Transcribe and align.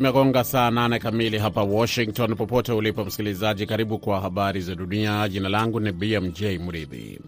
Zimegonga 0.00 0.44
saa 0.44 0.70
nane 0.70 0.98
kamili 0.98 1.38
hapa 1.38 1.62
Washington. 1.62 2.34
Popote 2.34 2.72
ulipo 2.72 3.04
msikilizaji, 3.04 3.66
karibu 3.66 3.98
kwa 3.98 4.20
habari 4.20 4.60
za 4.60 4.74
dunia. 4.74 5.28
Jina 5.28 5.48
langu 5.48 5.80
ni 5.80 5.92
BMJ 5.92 6.42
Mridhi. 6.42 7.18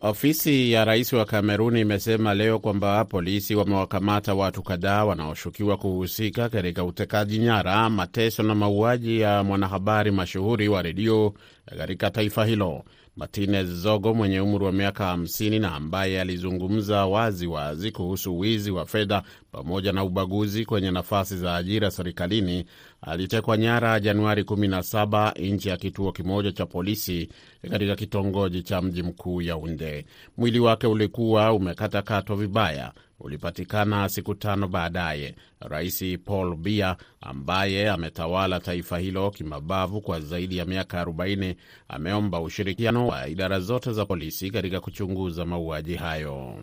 Ofisi 0.00 0.72
ya 0.72 0.84
rais 0.84 1.12
wa 1.12 1.24
Kameruni 1.24 1.80
imesema 1.80 2.34
leo 2.34 2.58
kwamba 2.58 3.04
polisi 3.04 3.54
wamewakamata 3.54 4.34
watu 4.34 4.62
kadhaa 4.62 5.04
wanaoshukiwa 5.04 5.76
kuhusika 5.76 6.48
katika 6.48 6.84
utekaji 6.84 7.38
nyara, 7.38 7.90
mateso 7.90 8.42
na 8.42 8.54
mauaji 8.54 9.20
ya 9.20 9.42
mwanahabari 9.42 10.10
mashuhuri 10.10 10.68
wa 10.68 10.82
redio 10.82 11.34
katika 11.78 12.10
taifa 12.10 12.44
hilo. 12.44 12.84
Martinez 13.16 13.66
Zogo 13.68 14.14
mwenye 14.14 14.40
umri 14.40 14.64
wa 14.64 14.72
miaka 14.72 15.12
50 15.16 15.60
na 15.60 15.74
ambaye 15.74 16.20
alizungumza 16.20 17.06
wazi 17.06 17.46
wazi 17.46 17.90
kuhusu 17.92 18.38
wizi 18.38 18.70
wa 18.70 18.86
fedha 18.86 19.22
pamoja 19.52 19.92
na 19.92 20.04
ubaguzi 20.04 20.64
kwenye 20.64 20.90
nafasi 20.90 21.36
za 21.36 21.56
ajira 21.56 21.90
serikalini 21.90 22.64
alitekwa 23.02 23.56
nyara 23.56 24.00
Januari 24.00 24.42
17 24.42 25.52
nje 25.54 25.70
ya 25.70 25.76
kituo 25.76 26.12
kimoja 26.12 26.52
cha 26.52 26.66
polisi 26.66 27.28
katika 27.70 27.96
kitongoji 27.96 28.62
cha 28.62 28.82
mji 28.82 29.02
mkuu 29.02 29.42
Yaunde. 29.42 30.06
Mwili 30.36 30.60
wake 30.60 30.86
ulikuwa 30.86 31.52
umekatakatwa 31.52 32.36
vibaya 32.36 32.92
ulipatikana 33.20 34.08
siku 34.08 34.34
tano 34.34 34.68
baadaye. 34.68 35.34
Rais 35.60 36.04
Paul 36.24 36.56
Biya 36.56 36.96
ambaye 37.20 37.90
ametawala 37.90 38.60
taifa 38.60 38.98
hilo 38.98 39.30
kimabavu 39.30 40.00
kwa 40.00 40.20
zaidi 40.20 40.56
ya 40.56 40.64
miaka 40.64 41.04
40 41.04 41.54
ameomba 41.88 42.40
ushirikiano 42.40 43.06
wa 43.06 43.28
idara 43.28 43.60
zote 43.60 43.92
za 43.92 44.06
polisi 44.06 44.50
katika 44.50 44.80
kuchunguza 44.80 45.44
mauaji 45.44 45.94
hayo. 45.94 46.54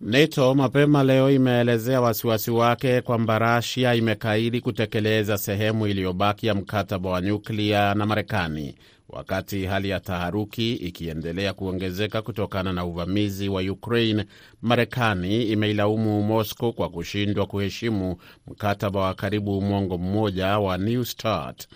NATO 0.00 0.54
mapema 0.54 1.02
leo 1.02 1.30
imeelezea 1.30 2.00
wasiwasi 2.00 2.50
wake 2.50 3.00
kwamba 3.00 3.38
Rasia 3.38 3.94
imekaidi 3.94 4.60
kutekeleza 4.60 5.38
sehemu 5.38 5.86
iliyobaki 5.86 6.46
ya 6.46 6.54
mkataba 6.54 7.10
wa 7.10 7.20
nyuklia 7.20 7.94
na 7.94 8.06
Marekani 8.06 8.74
wakati 9.08 9.64
hali 9.66 9.88
ya 9.88 10.00
taharuki 10.00 10.72
ikiendelea 10.74 11.52
kuongezeka 11.52 12.22
kutokana 12.22 12.72
na 12.72 12.84
uvamizi 12.84 13.48
wa 13.48 13.62
Ukraine. 13.62 14.24
Marekani 14.62 15.42
imeilaumu 15.42 16.22
Moscow 16.22 16.72
kwa 16.72 16.88
kushindwa 16.88 17.46
kuheshimu 17.46 18.16
mkataba 18.46 19.00
wa 19.00 19.14
karibu 19.14 19.60
mwongo 19.62 19.98
mmoja 19.98 20.58
wa 20.58 20.78
New 20.78 21.04
START. 21.04 21.68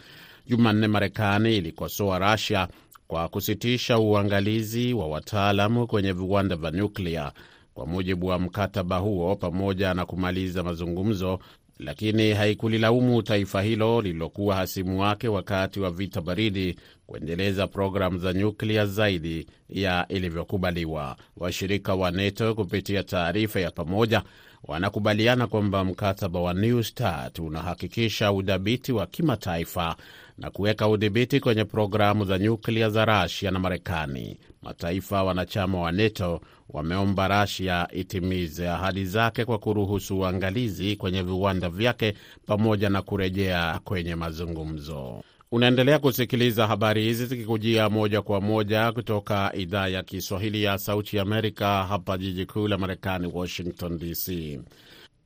Jumanne, 0.46 0.86
Marekani 0.88 1.56
ilikosoa 1.56 2.18
Rasia 2.18 2.68
kwa 3.08 3.28
kusitisha 3.28 3.98
uangalizi 3.98 4.94
wa 4.94 5.08
wataalamu 5.08 5.86
kwenye 5.86 6.12
viwanda 6.12 6.56
vya 6.56 6.70
nyuklia 6.70 7.32
kwa 7.74 7.86
mujibu 7.86 8.26
wa 8.26 8.38
mkataba 8.38 8.96
huo, 8.98 9.36
pamoja 9.36 9.94
na 9.94 10.06
kumaliza 10.06 10.62
mazungumzo 10.62 11.38
lakini 11.78 12.32
haikulilaumu 12.32 13.22
taifa 13.22 13.62
hilo 13.62 14.00
lililokuwa 14.02 14.56
hasimu 14.56 15.00
wake 15.00 15.28
wakati 15.28 15.80
wa 15.80 15.90
vita 15.90 16.20
baridi 16.20 16.76
kuendeleza 17.06 17.66
programu 17.66 18.18
za 18.18 18.32
nyuklia 18.32 18.86
zaidi 18.86 19.46
ya 19.68 20.06
ilivyokubaliwa. 20.08 21.16
Washirika 21.36 21.94
wa 21.94 22.10
NATO 22.10 22.54
kupitia 22.54 23.02
taarifa 23.02 23.60
ya 23.60 23.70
pamoja 23.70 24.22
wanakubaliana 24.64 25.46
kwamba 25.46 25.84
mkataba 25.84 26.40
wa 26.40 26.54
New 26.54 26.82
START 26.82 27.38
unahakikisha 27.38 28.32
udhabiti 28.32 28.92
wa 28.92 29.06
kimataifa 29.06 29.96
na 30.38 30.50
kuweka 30.50 30.88
udhibiti 30.88 31.40
kwenye 31.40 31.64
programu 31.64 32.24
za 32.24 32.38
nyuklia 32.38 32.90
za 32.90 33.04
Rasia 33.04 33.50
na 33.50 33.58
Marekani. 33.58 34.38
Mataifa 34.62 35.24
wanachama 35.24 35.80
wa 35.80 35.92
NATO 35.92 36.40
wameomba 36.68 37.28
Rasia 37.28 37.88
itimize 37.92 38.68
ahadi 38.68 39.04
zake 39.04 39.44
kwa 39.44 39.58
kuruhusu 39.58 40.18
uangalizi 40.18 40.96
kwenye 40.96 41.22
viwanda 41.22 41.68
vyake 41.68 42.14
pamoja 42.46 42.88
na 42.90 43.02
kurejea 43.02 43.80
kwenye 43.84 44.14
mazungumzo. 44.14 45.22
Unaendelea 45.54 45.98
kusikiliza 45.98 46.66
habari 46.66 47.02
hizi 47.02 47.26
zikikujia 47.26 47.90
moja 47.90 48.22
kwa 48.22 48.40
moja 48.40 48.92
kutoka 48.92 49.52
idhaa 49.56 49.88
ya 49.88 50.02
Kiswahili 50.02 50.62
ya 50.62 50.78
Sauti 50.78 51.18
Amerika, 51.18 51.84
hapa 51.84 52.18
jiji 52.18 52.46
kuu 52.46 52.68
la 52.68 52.78
Marekani, 52.78 53.30
Washington 53.34 53.98
DC. 53.98 54.60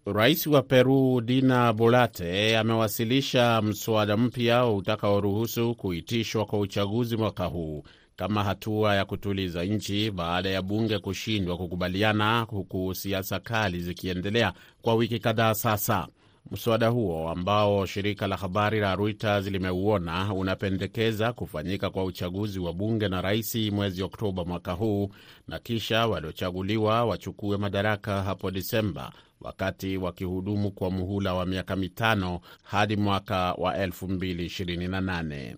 Rais 0.07 0.47
wa 0.47 0.63
Peru 0.63 1.21
Dina 1.21 1.73
Bolate 1.73 2.59
amewasilisha 2.59 3.63
mswada 3.63 4.17
mpya 4.17 4.67
utakaoruhusu 4.67 5.75
kuitishwa 5.75 6.47
kwa 6.47 6.59
uchaguzi 6.59 7.17
mwaka 7.17 7.45
huu 7.45 7.83
kama 8.17 8.45
hatua 8.45 8.95
ya 8.97 9.05
kutuliza 9.05 9.65
nchi 9.65 10.11
baada 10.11 10.49
ya 10.49 10.63
bunge 10.63 10.99
kushindwa 10.99 11.57
kukubaliana, 11.57 12.41
huku 12.41 12.95
siasa 12.95 13.41
kali 13.41 13.81
zikiendelea 13.81 14.53
kwa 14.83 14.95
wiki 14.95 15.19
kadhaa 15.19 15.55
sasa. 15.55 16.09
Mswada 16.51 16.89
huo 16.89 17.29
ambao 17.31 17.87
shirika 17.87 18.27
la 18.27 18.37
habari 18.37 18.81
la 18.81 18.97
Reuters 18.97 19.47
limeuona 19.47 20.35
unapendekeza 20.35 21.33
kufanyika 21.33 21.91
kwa 21.91 22.05
uchaguzi 22.05 22.59
wa 22.59 22.73
bunge 22.73 23.09
na 23.09 23.21
rais 23.23 23.55
mwezi 23.55 24.03
Oktoba 24.03 24.45
mwaka 24.45 24.73
huu 24.73 25.11
na 25.49 25.59
kisha 25.59 26.07
waliochaguliwa 26.07 27.05
wachukue 27.05 27.57
madaraka 27.57 28.23
hapo 28.23 28.51
Disemba, 28.51 29.13
wakati 29.41 29.97
wakihudumu 29.97 30.71
kwa 30.71 30.91
muhula 30.91 31.35
wa 31.35 31.47
miaka 31.47 31.77
mitano 31.77 32.41
hadi 32.63 32.97
mwaka 32.97 33.53
wa 33.53 33.87
2028. 33.87 35.57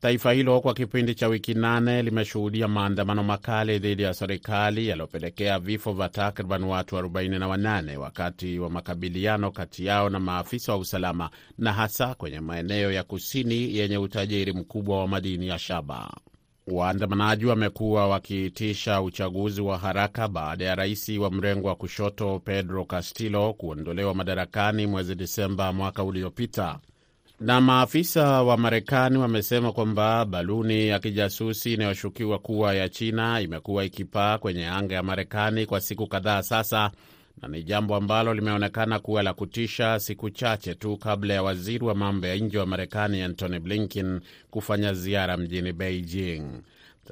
Taifa 0.00 0.32
hilo 0.32 0.60
kwa 0.60 0.74
kipindi 0.74 1.14
cha 1.14 1.28
wiki 1.28 1.54
nane 1.54 2.02
limeshuhudia 2.02 2.68
maandamano 2.68 3.22
makali 3.24 3.78
dhidi 3.78 4.02
ya 4.02 4.14
serikali 4.14 4.88
yaliyopelekea 4.88 5.58
vifo 5.58 5.92
vya 5.92 6.08
takriban 6.08 6.64
watu 6.64 6.96
48 6.96 7.96
wakati 7.96 8.58
wa 8.58 8.70
makabiliano 8.70 9.50
kati 9.50 9.86
yao 9.86 10.10
na 10.10 10.20
maafisa 10.20 10.72
wa 10.72 10.78
usalama 10.78 11.30
na 11.58 11.72
hasa 11.72 12.14
kwenye 12.14 12.40
maeneo 12.40 12.92
ya 12.92 13.02
kusini 13.04 13.76
yenye 13.76 13.98
utajiri 13.98 14.52
mkubwa 14.52 14.98
wa 14.98 15.08
madini 15.08 15.48
ya 15.48 15.58
shaba. 15.58 16.10
Waandamanaji 16.66 17.46
wamekuwa 17.46 18.08
wakiitisha 18.08 19.02
uchaguzi 19.02 19.60
wa 19.60 19.78
haraka 19.78 20.28
baada 20.28 20.64
ya 20.64 20.74
rais 20.74 21.08
wa 21.08 21.30
mrengo 21.30 21.68
wa 21.68 21.74
kushoto 21.76 22.38
Pedro 22.44 22.84
Castillo 22.84 23.52
kuondolewa 23.52 24.14
madarakani 24.14 24.86
mwezi 24.86 25.14
Disemba 25.14 25.72
mwaka 25.72 26.04
uliopita 26.04 26.78
na 27.40 27.60
maafisa 27.60 28.42
wa 28.42 28.56
Marekani 28.56 29.18
wamesema 29.18 29.72
kwamba 29.72 30.24
baluni 30.24 30.88
ya 30.88 30.98
kijasusi 30.98 31.74
inayoshukiwa 31.74 32.38
kuwa 32.38 32.74
ya 32.74 32.88
China 32.88 33.40
imekuwa 33.40 33.84
ikipaa 33.84 34.38
kwenye 34.38 34.66
anga 34.68 34.94
ya 34.94 35.02
Marekani 35.02 35.66
kwa 35.66 35.80
siku 35.80 36.06
kadhaa 36.06 36.42
sasa, 36.42 36.90
na 37.42 37.48
ni 37.48 37.62
jambo 37.62 37.96
ambalo 37.96 38.34
limeonekana 38.34 38.98
kuwa 38.98 39.22
la 39.22 39.34
kutisha 39.34 40.00
siku 40.00 40.30
chache 40.30 40.74
tu 40.74 40.96
kabla 40.96 41.34
ya 41.34 41.42
waziri 41.42 41.84
wa 41.84 41.94
mambo 41.94 42.26
ya 42.26 42.36
nje 42.36 42.58
wa 42.58 42.66
Marekani 42.66 43.22
Antony 43.22 43.58
Blinken 43.58 44.20
kufanya 44.50 44.94
ziara 44.94 45.36
mjini 45.36 45.72
Beijing. 45.72 46.42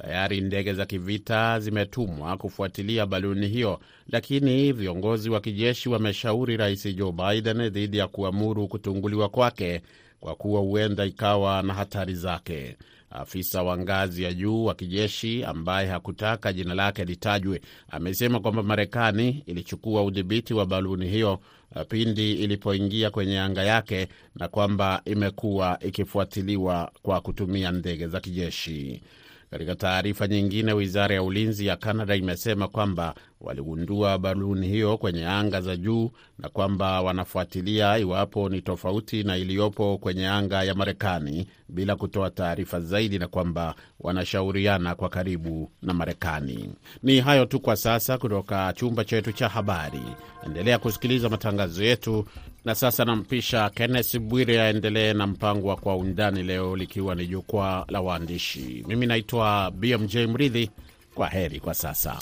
Tayari 0.03 0.41
ndege 0.41 0.73
za 0.75 0.87
kivita 0.87 1.61
zimetumwa 1.61 2.37
kufuatilia 2.37 3.07
baluni 3.07 3.49
hiyo, 3.49 3.81
lakini 4.11 4.73
viongozi 4.73 5.31
wa 5.31 5.41
kijeshi 5.41 5.89
wameshauri 5.89 6.57
Rais 6.57 6.95
Joe 6.97 7.13
Biden 7.13 7.69
dhidi 7.71 7.97
ya 7.99 8.09
kuamuru 8.09 8.69
kutunguliwa 8.69 9.29
kwake 9.29 9.83
kwa 10.27 10.35
kuwa 10.35 10.61
huenda 10.61 11.05
ikawa 11.05 11.63
na 11.63 11.75
hatari 11.75 12.15
zake. 12.15 12.77
Afisa 13.11 13.63
wa 13.63 13.79
ngazi 13.79 14.23
ya 14.23 14.33
juu 14.33 14.65
wa 14.65 14.75
kijeshi 14.75 15.45
ambaye 15.45 15.89
hakutaka 15.89 16.53
jina 16.53 16.75
lake 16.75 17.05
litajwe 17.05 17.61
amesema 17.91 18.41
kwamba 18.41 18.63
Marekani 18.63 19.43
ilichukua 19.47 20.05
udhibiti 20.05 20.55
wa 20.55 20.67
baluni 20.67 21.09
hiyo 21.09 21.41
pindi 21.89 22.33
ilipoingia 22.33 23.11
kwenye 23.11 23.41
anga 23.41 23.65
yake 23.65 24.09
na 24.35 24.49
kwamba 24.49 25.03
imekuwa 25.05 25.79
ikifuatiliwa 25.81 26.93
kwa 27.03 27.21
kutumia 27.21 27.71
ndege 27.71 28.07
za 28.09 28.21
kijeshi. 28.21 29.03
Katika 29.51 29.75
taarifa 29.75 30.29
nyingine, 30.29 30.73
wizara 30.73 31.15
ya 31.15 31.23
ulinzi 31.23 31.67
ya 31.67 31.77
Kanada 31.77 32.17
imesema 32.17 32.69
kwamba 32.69 33.15
waligundua 33.41 34.19
baluni 34.19 34.69
hiyo 34.69 34.99
kwenye 34.99 35.27
anga 35.27 35.61
za 35.61 35.77
juu 35.77 36.11
na 36.39 36.49
kwamba 36.49 37.03
wanafuatilia 37.03 37.99
iwapo 37.99 38.49
ni 38.49 38.63
tofauti 38.63 39.23
na 39.25 39.37
iliyopo 39.37 39.99
kwenye 39.99 40.29
anga 40.29 40.63
ya 40.63 40.75
Marekani 40.75 41.47
bila 41.69 41.97
kutoa 41.97 42.31
taarifa 42.31 42.81
zaidi, 42.81 43.19
na 43.19 43.29
kwamba 43.29 43.75
wanashauriana 44.01 44.95
kwa 44.95 45.09
karibu 45.09 45.71
na 45.83 45.95
Marekani. 45.95 46.71
Ni 47.03 47.21
hayo 47.21 47.47
tu 47.47 47.61
kwa 47.61 47.77
sasa 47.77 48.19
kutoka 48.19 48.73
chumba 48.73 49.05
chetu 49.05 49.33
cha 49.33 49.49
habari. 49.49 50.03
Endelea 50.47 50.79
kusikiliza 50.79 51.29
matangazo 51.29 51.85
yetu, 51.85 52.27
na 52.65 52.75
sasa 52.75 53.05
nampisha 53.05 53.71
Kenneth 53.71 54.19
Bwire 54.19 54.61
aendelee 54.63 55.13
na 55.13 55.27
mpango 55.27 55.69
wa 55.69 55.77
Kwa 55.77 55.97
Undani, 55.97 56.43
leo 56.43 56.77
likiwa 56.77 57.15
ni 57.15 57.27
jukwaa 57.27 57.85
la 57.89 58.01
waandishi. 58.01 58.85
Mimi 58.89 59.07
naitwa 59.07 59.71
BMJ 59.71 60.17
Mridhi. 60.17 60.71
Kwa 61.15 61.29
heri 61.29 61.61
kwa 61.61 61.75
sasa. 61.75 62.19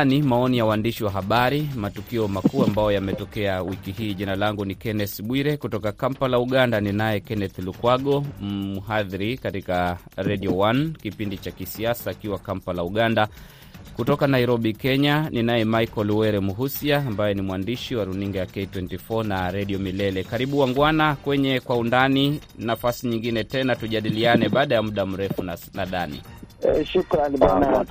Undani, 0.00 0.22
maoni 0.22 0.58
ya 0.58 0.64
waandishi 0.64 1.04
wa 1.04 1.10
habari, 1.10 1.68
matukio 1.76 2.28
makuu 2.28 2.62
ambayo 2.64 2.90
yametokea 2.92 3.62
wiki 3.62 3.90
hii. 3.92 4.14
Jina 4.14 4.36
langu 4.36 4.64
ni 4.64 4.74
Kenneth 4.74 5.22
Bwire 5.22 5.56
kutoka 5.56 5.92
Kampala, 5.92 6.38
Uganda. 6.38 6.80
Ni 6.80 6.92
naye 6.92 7.20
Kenneth 7.20 7.58
Lukwago, 7.58 8.24
mhadhiri 8.40 9.38
katika 9.38 9.98
Radio 10.16 10.50
1 10.50 10.92
kipindi 10.92 11.38
cha 11.38 11.50
kisiasa 11.50 12.10
akiwa 12.10 12.38
Kampala, 12.38 12.82
Uganda. 12.84 13.28
Kutoka 13.96 14.26
Nairobi, 14.26 14.72
Kenya, 14.72 15.28
ni 15.30 15.42
naye 15.42 15.64
Michael 15.64 16.10
Were 16.10 16.40
Muhusia 16.40 16.96
ambaye 16.98 17.34
ni 17.34 17.42
mwandishi 17.42 17.94
wa 17.94 18.04
runinga 18.04 18.38
ya 18.38 18.44
K24 18.44 19.26
na 19.26 19.50
Redio 19.50 19.78
Milele. 19.78 20.24
Karibu 20.24 20.58
wangwana 20.58 21.14
kwenye 21.16 21.60
Kwa 21.60 21.76
Undani, 21.76 22.40
nafasi 22.58 23.06
nyingine 23.08 23.44
tena 23.44 23.76
tujadiliane 23.76 24.48
baada 24.48 24.74
ya 24.74 24.82
muda 24.82 25.06
mrefu. 25.06 25.42
na 25.42 25.58
nadhani 25.74 26.22
eh, 26.62 26.86
shukrani 26.86 27.36
bwana 27.36 27.84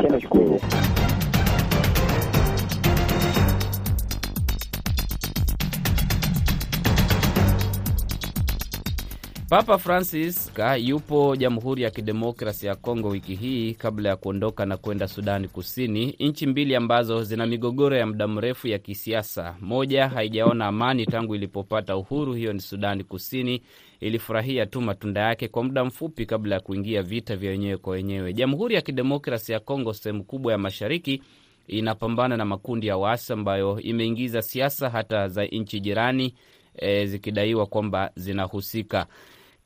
Papa 9.50 9.78
Francis 9.78 10.52
ka 10.54 10.76
yupo 10.78 11.36
Jamhuri 11.36 11.82
ya 11.84 11.92
Kidemokrasi 11.92 12.66
ya 12.68 12.76
Kongo 12.76 13.10
wiki 13.10 13.36
hii 13.36 13.74
kabla 13.74 14.10
ya 14.10 14.16
kuondoka 14.16 14.66
na 14.66 14.78
kwenda 14.78 15.08
Sudani 15.08 15.48
Kusini, 15.48 16.16
nchi 16.20 16.48
mbili 16.48 16.76
ambazo 16.76 17.24
zina 17.24 17.46
migogoro 17.46 17.98
ya 17.98 18.06
muda 18.08 18.28
mrefu 18.28 18.68
ya 18.68 18.80
kisiasa. 18.80 19.56
Moja 19.62 20.08
haijaona 20.10 20.66
amani 20.68 21.06
tangu 21.06 21.36
ilipopata 21.36 21.98
uhuru, 21.98 22.34
hiyo 22.34 22.54
ni 22.54 22.60
Sudani 22.60 23.04
Kusini. 23.04 23.62
Ilifurahia 24.00 24.66
tu 24.66 24.82
matunda 24.82 25.22
yake 25.22 25.48
kwa 25.48 25.64
muda 25.64 25.86
mfupi 25.86 26.26
kabla 26.26 26.56
ya 26.56 26.62
kuingia 26.62 27.04
vita 27.04 27.36
vya 27.36 27.52
wenyewe 27.52 27.78
kwa 27.78 27.94
wenyewe. 27.94 28.34
Jamhuri 28.34 28.76
ya 28.76 28.82
Kidemokrasi 28.82 29.52
ya 29.52 29.60
Kongo, 29.60 29.94
sehemu 29.94 30.24
kubwa 30.24 30.52
ya 30.52 30.58
mashariki, 30.58 31.22
inapambana 31.68 32.38
na 32.38 32.46
makundi 32.46 32.88
ya 32.88 32.98
waasi 32.98 33.34
ambayo 33.34 33.80
imeingiza 33.82 34.42
siasa 34.42 34.90
hata 34.90 35.28
za 35.28 35.46
nchi 35.46 35.80
jirani 35.80 36.34
e, 36.78 37.06
zikidaiwa 37.06 37.66
kwamba 37.66 38.12
zinahusika. 38.16 39.06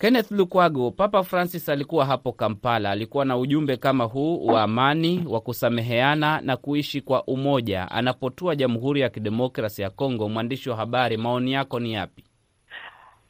Kenneth 0.04 0.32
Lukwago, 0.32 0.92
Papa 0.92 1.24
Francis 1.24 1.70
alikuwa 1.70 2.06
hapo 2.06 2.32
Kampala, 2.32 2.92
alikuwa 2.92 3.26
na 3.26 3.38
ujumbe 3.38 3.78
kama 3.78 4.04
huu 4.04 4.46
wa 4.46 4.62
amani, 4.64 5.26
wa 5.30 5.42
kusameheana 5.42 6.42
na 6.42 6.58
kuishi 6.58 7.02
kwa 7.02 7.24
umoja. 7.24 7.92
Anapotua 7.92 8.56
Jamhuri 8.56 9.02
ya 9.02 9.10
Kidemokrasi 9.10 9.82
ya 9.82 9.90
Kongo, 9.90 10.30
mwandishi 10.30 10.70
wa 10.70 10.76
habari, 10.76 11.18
maoni 11.18 11.54
yako 11.54 11.80
ni 11.80 11.94
yapi? 11.94 12.24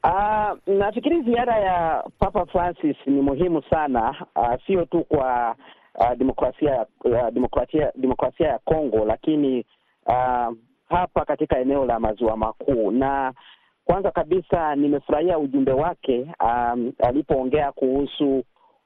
Uh, 0.04 0.74
nafikiri 0.74 1.22
ziara 1.22 1.60
ya 1.60 2.04
Papa 2.20 2.46
Francis 2.46 2.98
ni 3.06 3.22
muhimu 3.22 3.64
sana, 3.70 4.16
uh, 4.36 4.54
sio 4.68 4.86
tu 4.86 5.04
kwa 5.04 5.56
uh, 5.96 6.12
demokrasia 6.18 6.86
uh, 7.04 7.30
demokrasia 7.34 7.92
demokrasia 7.96 8.48
ya 8.48 8.60
Kongo, 8.60 9.06
lakini 9.06 9.66
uh, 10.06 10.54
hapa 10.90 11.26
katika 11.26 11.60
eneo 11.60 11.86
la 11.86 12.00
maziwa 12.00 12.38
makuu 12.38 12.92
na 12.92 13.34
kwanza 13.86 14.12
kabisa 14.12 14.76
nimefurahia 14.76 15.40
ujumbe 15.40 15.72
wake 15.72 16.28
um, 16.46 16.94
alipoongea 17.00 17.72
kuhusu 17.72 18.44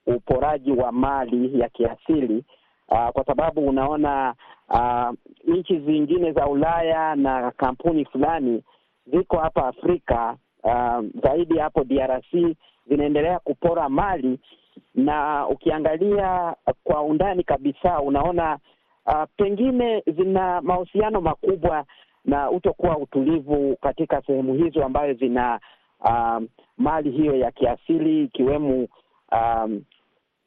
uporaji 0.07 0.71
wa 0.71 0.91
mali 0.91 1.59
ya 1.59 1.69
kiasili 1.69 2.43
uh, 2.89 3.09
kwa 3.09 3.25
sababu 3.25 3.67
unaona 3.67 4.33
uh, 4.69 5.09
nchi 5.47 5.79
zingine 5.79 6.31
za 6.31 6.47
Ulaya 6.47 7.15
na 7.15 7.51
kampuni 7.51 8.05
fulani 8.05 8.63
ziko 9.11 9.37
hapa 9.37 9.67
Afrika 9.67 10.37
uh, 10.63 11.05
zaidi 11.23 11.57
hapo 11.57 11.83
DRC 11.83 12.55
zinaendelea 12.89 13.39
kupora 13.39 13.89
mali, 13.89 14.39
na 14.95 15.47
ukiangalia 15.47 16.55
kwa 16.83 17.01
undani 17.03 17.43
kabisa 17.43 18.01
unaona 18.01 18.57
uh, 19.05 19.23
pengine 19.37 20.03
zina 20.17 20.61
mahusiano 20.61 21.21
makubwa 21.21 21.85
na 22.27 22.51
utokuwa 22.51 22.97
utulivu 22.97 23.77
katika 23.81 24.21
sehemu 24.21 24.53
hizo 24.53 24.85
ambayo 24.85 25.13
zina 25.13 25.59
um, 26.09 26.47
mali 26.77 27.11
hiyo 27.11 27.35
ya 27.35 27.51
kiasili 27.51 28.23
ikiwemo 28.23 28.87
um, 29.31 29.81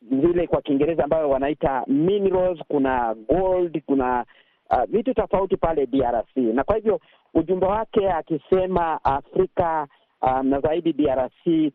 vile 0.02 0.46
kwa 0.46 0.62
Kiingereza 0.62 1.04
ambayo 1.04 1.30
wanaita 1.30 1.84
minerals, 1.86 2.58
kuna 2.68 3.14
gold, 3.14 3.82
kuna 3.86 4.24
uh, 4.70 4.84
vitu 4.88 5.14
tofauti 5.14 5.56
pale 5.56 5.86
DRC, 5.86 6.36
na 6.36 6.64
kwa 6.64 6.76
hivyo 6.76 7.00
ujumbe 7.34 7.66
wake 7.66 8.10
akisema 8.10 9.04
Afrika 9.04 9.86
um, 10.22 10.46
na 10.46 10.60
zaidi 10.60 10.92
DRC 10.92 11.72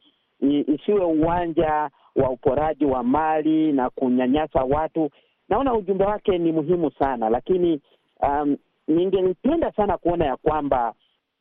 isiwe 0.68 1.06
uwanja 1.06 1.90
wa 2.16 2.30
uporaji 2.30 2.86
wa 2.86 3.04
mali 3.04 3.74
na 3.74 3.90
kunyanyasa 3.90 4.64
watu, 4.64 5.10
naona 5.50 5.74
ujumbe 5.74 6.06
wake 6.06 6.38
ni 6.38 6.52
muhimu 6.52 6.92
sana, 6.92 7.30
lakini 7.30 7.82
um, 8.22 8.58
ningelipenda 8.88 9.72
sana 9.72 9.98
kuona 9.98 10.26
ya 10.26 10.38
kwamba 10.38 10.94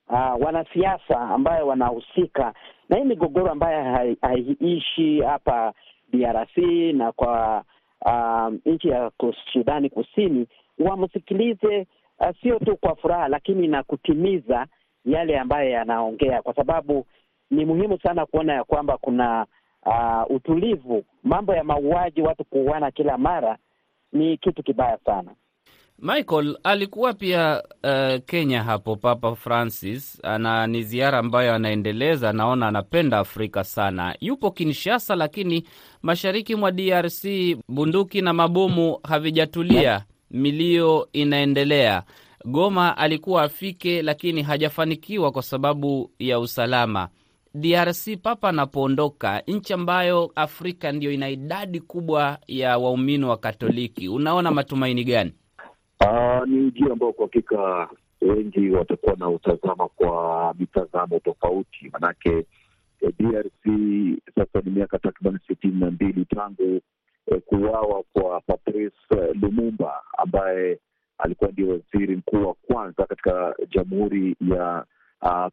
uh, 0.09 0.45
wanasiasa 0.45 1.21
ambayo 1.21 1.67
wanahusika 1.67 2.55
na 2.89 2.97
hii 2.97 3.05
migogoro 3.05 3.51
ambayo 3.51 3.85
haiishi 4.23 5.21
hapa 5.21 5.73
DRC 6.13 6.57
na 6.95 7.13
kwa 7.13 7.65
uh, 8.05 8.53
nchi 8.67 8.89
ya 8.89 9.11
Sudani 9.53 9.91
Kusini 9.91 10.47
wamsikilize, 10.79 11.87
uh, 12.21 12.29
sio 12.43 12.59
tu 12.59 12.77
kwa 12.77 12.97
furaha, 12.97 13.29
lakini 13.29 13.69
na 13.69 13.83
kutimiza 13.83 14.67
yale 15.05 15.39
ambayo 15.39 15.71
yanaongea, 15.71 16.43
kwa 16.43 16.55
sababu 16.55 17.07
ni 17.51 17.65
muhimu 17.65 17.99
sana 18.01 18.27
kuona 18.27 18.53
ya 18.53 18.65
kwamba 18.65 18.97
kuna 18.99 19.47
uh, 19.87 20.37
utulivu. 20.37 21.05
Mambo 21.23 21.55
ya 21.55 21.65
mauaji, 21.65 22.23
watu 22.23 22.45
kuuana 22.45 22.91
kila 22.91 23.19
mara 23.19 23.59
ni 24.13 24.37
kitu 24.37 24.63
kibaya 24.63 24.99
sana. 25.05 25.31
Michael 25.99 26.59
alikuwa 26.63 27.13
pia 27.15 27.63
uh, 27.85 28.25
Kenya 28.27 28.63
hapo 28.63 28.97
Papa 28.97 29.35
Francis 29.35 30.21
ana 30.23 30.67
ni 30.67 30.83
ziara 30.83 31.19
ambayo 31.19 31.55
anaendeleza, 31.55 32.33
naona 32.33 32.69
anapenda 32.69 33.19
Afrika 33.19 33.65
sana. 33.65 34.17
Yupo 34.21 34.51
Kinshasa, 34.51 35.17
lakini 35.17 35.65
mashariki 36.03 36.55
mwa 36.55 36.73
DRC 36.73 37.25
bunduki 37.69 38.21
na 38.23 38.33
mabomu 38.33 38.99
havijatulia, 39.03 40.05
milio 40.31 41.09
inaendelea. 41.13 42.03
Goma 42.45 42.97
alikuwa 42.97 43.43
afike, 43.43 44.03
lakini 44.03 44.43
hajafanikiwa 44.43 45.33
kwa 45.33 45.43
sababu 45.43 46.11
ya 46.19 46.39
usalama. 46.41 47.09
DRC 47.55 48.17
Papa 48.23 48.49
anapoondoka, 48.49 49.43
nchi 49.47 49.73
ambayo 49.73 50.33
Afrika 50.35 50.93
ndiyo 50.93 51.13
ina 51.13 51.29
idadi 51.29 51.81
kubwa 51.81 52.39
ya 52.47 52.79
waumini 52.79 53.25
wa 53.25 53.37
Katoliki, 53.37 54.09
unaona 54.09 54.51
matumaini 54.51 55.05
gani? 55.05 55.33
Uh, 56.01 56.47
ni 56.47 56.61
ujio 56.61 56.93
ambao 56.93 57.13
kwa 57.13 57.27
hakika 57.27 57.89
wengi 58.21 58.71
watakuwa 58.71 59.17
na 59.17 59.29
utazama 59.29 59.89
kwa 59.89 60.55
mitazamo 60.59 61.19
tofauti, 61.19 61.91
manake 61.93 62.47
eh, 63.01 63.13
DRC 63.19 63.65
sasa 64.35 64.61
ni 64.65 64.71
miaka 64.71 64.99
takriban 64.99 65.39
sitini 65.49 65.81
na 65.81 65.91
mbili 65.91 66.25
tangu 66.25 66.81
eh, 67.27 67.41
kuuawa 67.47 68.03
kwa 68.13 68.41
Patrice 68.41 68.97
eh, 69.11 69.37
Lumumba 69.43 70.03
ambaye 70.19 70.79
alikuwa 71.19 71.51
ndio 71.51 71.69
waziri 71.69 72.17
mkuu 72.17 72.47
wa 72.47 72.55
kwanza 72.55 73.07
katika 73.07 73.55
jamhuri 73.69 74.37
ya 74.41 74.85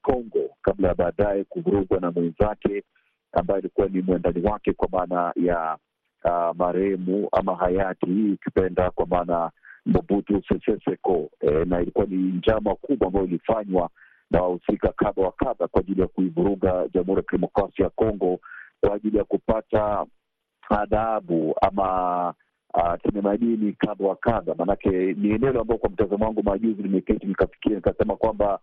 Congo 0.01 0.39
uh, 0.39 0.55
kabla 0.61 0.87
ya 0.87 0.95
baadaye 0.95 1.43
kuvurugwa 1.43 1.99
na 1.99 2.11
mwenzake 2.11 2.83
ambaye 3.31 3.57
alikuwa 3.59 3.87
ni 3.87 4.01
mwendani 4.01 4.41
wake 4.47 4.73
kwa 4.73 4.87
maana 4.91 5.33
ya 5.35 5.77
uh, 6.25 6.55
marehemu 6.57 7.29
ama 7.31 7.55
hayati 7.55 8.05
ukipenda 8.33 8.91
kwa 8.91 9.05
maana 9.07 9.51
Mobutu 9.85 10.41
Sese 10.47 10.79
Seko 10.85 11.29
e, 11.39 11.65
na 11.65 11.81
ilikuwa 11.81 12.05
ni 12.05 12.15
njama 12.15 12.75
kubwa 12.75 13.07
ambayo 13.07 13.25
ilifanywa 13.25 13.89
na 14.31 14.41
wahusika 14.41 14.87
kadha 14.91 15.21
wa 15.21 15.31
kadha 15.31 15.67
kwa 15.67 15.81
ajili 15.81 16.01
ya 16.01 16.07
kuivuruga 16.07 16.87
Jamhuri 16.93 17.17
ya 17.17 17.23
Kidemokrasia 17.23 17.85
ya 17.85 17.89
Kongo 17.89 18.39
kwa 18.81 18.95
ajili 18.95 19.17
ya 19.17 19.23
kupata 19.23 20.05
adhabu 20.69 21.55
ama 21.61 22.33
tuseme 23.01 23.21
madini 23.21 23.73
kadha 23.73 24.05
wa 24.07 24.15
kadha. 24.15 24.55
Maanake 24.57 24.89
ni 24.89 25.29
eneo 25.31 25.61
ambao 25.61 25.77
kwa 25.77 25.89
mtazamo 25.89 26.25
wangu 26.25 26.43
majuzi 26.43 26.83
nimeketi 26.83 27.25
nikafikiria 27.27 27.75
nikasema 27.77 28.15
kwamba 28.15 28.59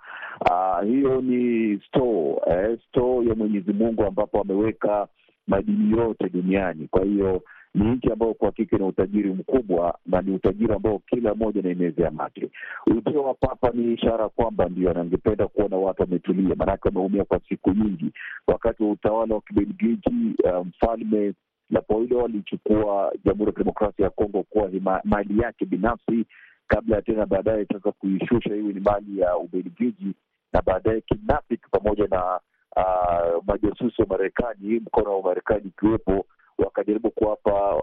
hiyo 0.85 1.21
ni 1.21 1.81
store 1.89 2.41
eh, 2.47 2.79
store 2.89 3.29
ya 3.29 3.35
Mwenyezi 3.35 3.73
Mungu 3.73 4.05
ambapo 4.05 4.41
ameweka 4.41 5.09
madini 5.47 5.99
yote 5.99 6.29
duniani. 6.29 6.89
Kwa 6.91 7.05
hiyo 7.05 7.43
ni 7.75 7.91
nchi 7.91 8.13
ambayo 8.13 8.35
kwa 8.35 8.49
hakika 8.49 8.77
ina 8.77 8.87
utajiri 8.87 9.31
mkubwa 9.33 9.99
na 10.07 10.23
ni 10.23 10.31
utajiri 10.35 10.75
ambao 10.75 10.99
kila 10.99 11.35
mmoja 11.35 11.61
anaimezea 11.61 12.11
mate. 12.11 12.51
Ujio 12.87 13.23
wa 13.23 13.35
Papa 13.35 13.71
ni 13.75 13.93
ishara 13.95 14.29
kwamba 14.29 14.69
ndio 14.69 14.91
anangependa 14.91 15.49
kuona 15.49 15.77
watu 15.77 16.03
wametulia, 16.03 16.55
maanake 16.57 16.89
wameumia 16.89 17.25
kwa 17.25 17.41
siku 17.49 17.71
nyingi. 17.73 18.11
Wakati 18.47 18.83
wa 18.83 18.91
utawala 18.91 19.35
wa 19.35 19.41
Kibelgiji, 19.41 20.35
mfalme 20.65 21.27
um, 21.29 21.33
Napoleon 21.71 22.25
alichukua 22.25 23.13
Jamhuri 23.25 23.47
ya 23.47 23.53
Kidemokrasia 23.53 24.05
ya 24.05 24.11
Kongo 24.11 24.43
kuwa 24.43 24.71
mali 25.05 25.39
yake 25.43 25.65
binafsi, 25.65 26.25
kabla 26.67 26.97
ya 26.97 27.03
tena 27.03 27.27
baadaye 27.27 27.67
sasa 27.73 27.93
kuishusha 27.93 28.57
iwe 28.57 28.73
ni 28.73 28.81
mali 28.81 29.19
ya 29.21 29.37
Ubelgiji, 29.37 30.13
na 30.53 30.63
baadaye 30.63 31.01
kinafiki 31.01 31.65
pamoja 31.71 32.07
na 32.11 32.41
uh, 32.77 33.45
majasusi 33.47 34.03
wa 34.03 34.09
Marekani, 34.09 34.81
mkono 34.81 35.17
wa 35.17 35.23
Marekani 35.23 35.63
ikiwepo 35.67 36.27
wakajaribu 36.59 37.11
kuwapa 37.11 37.83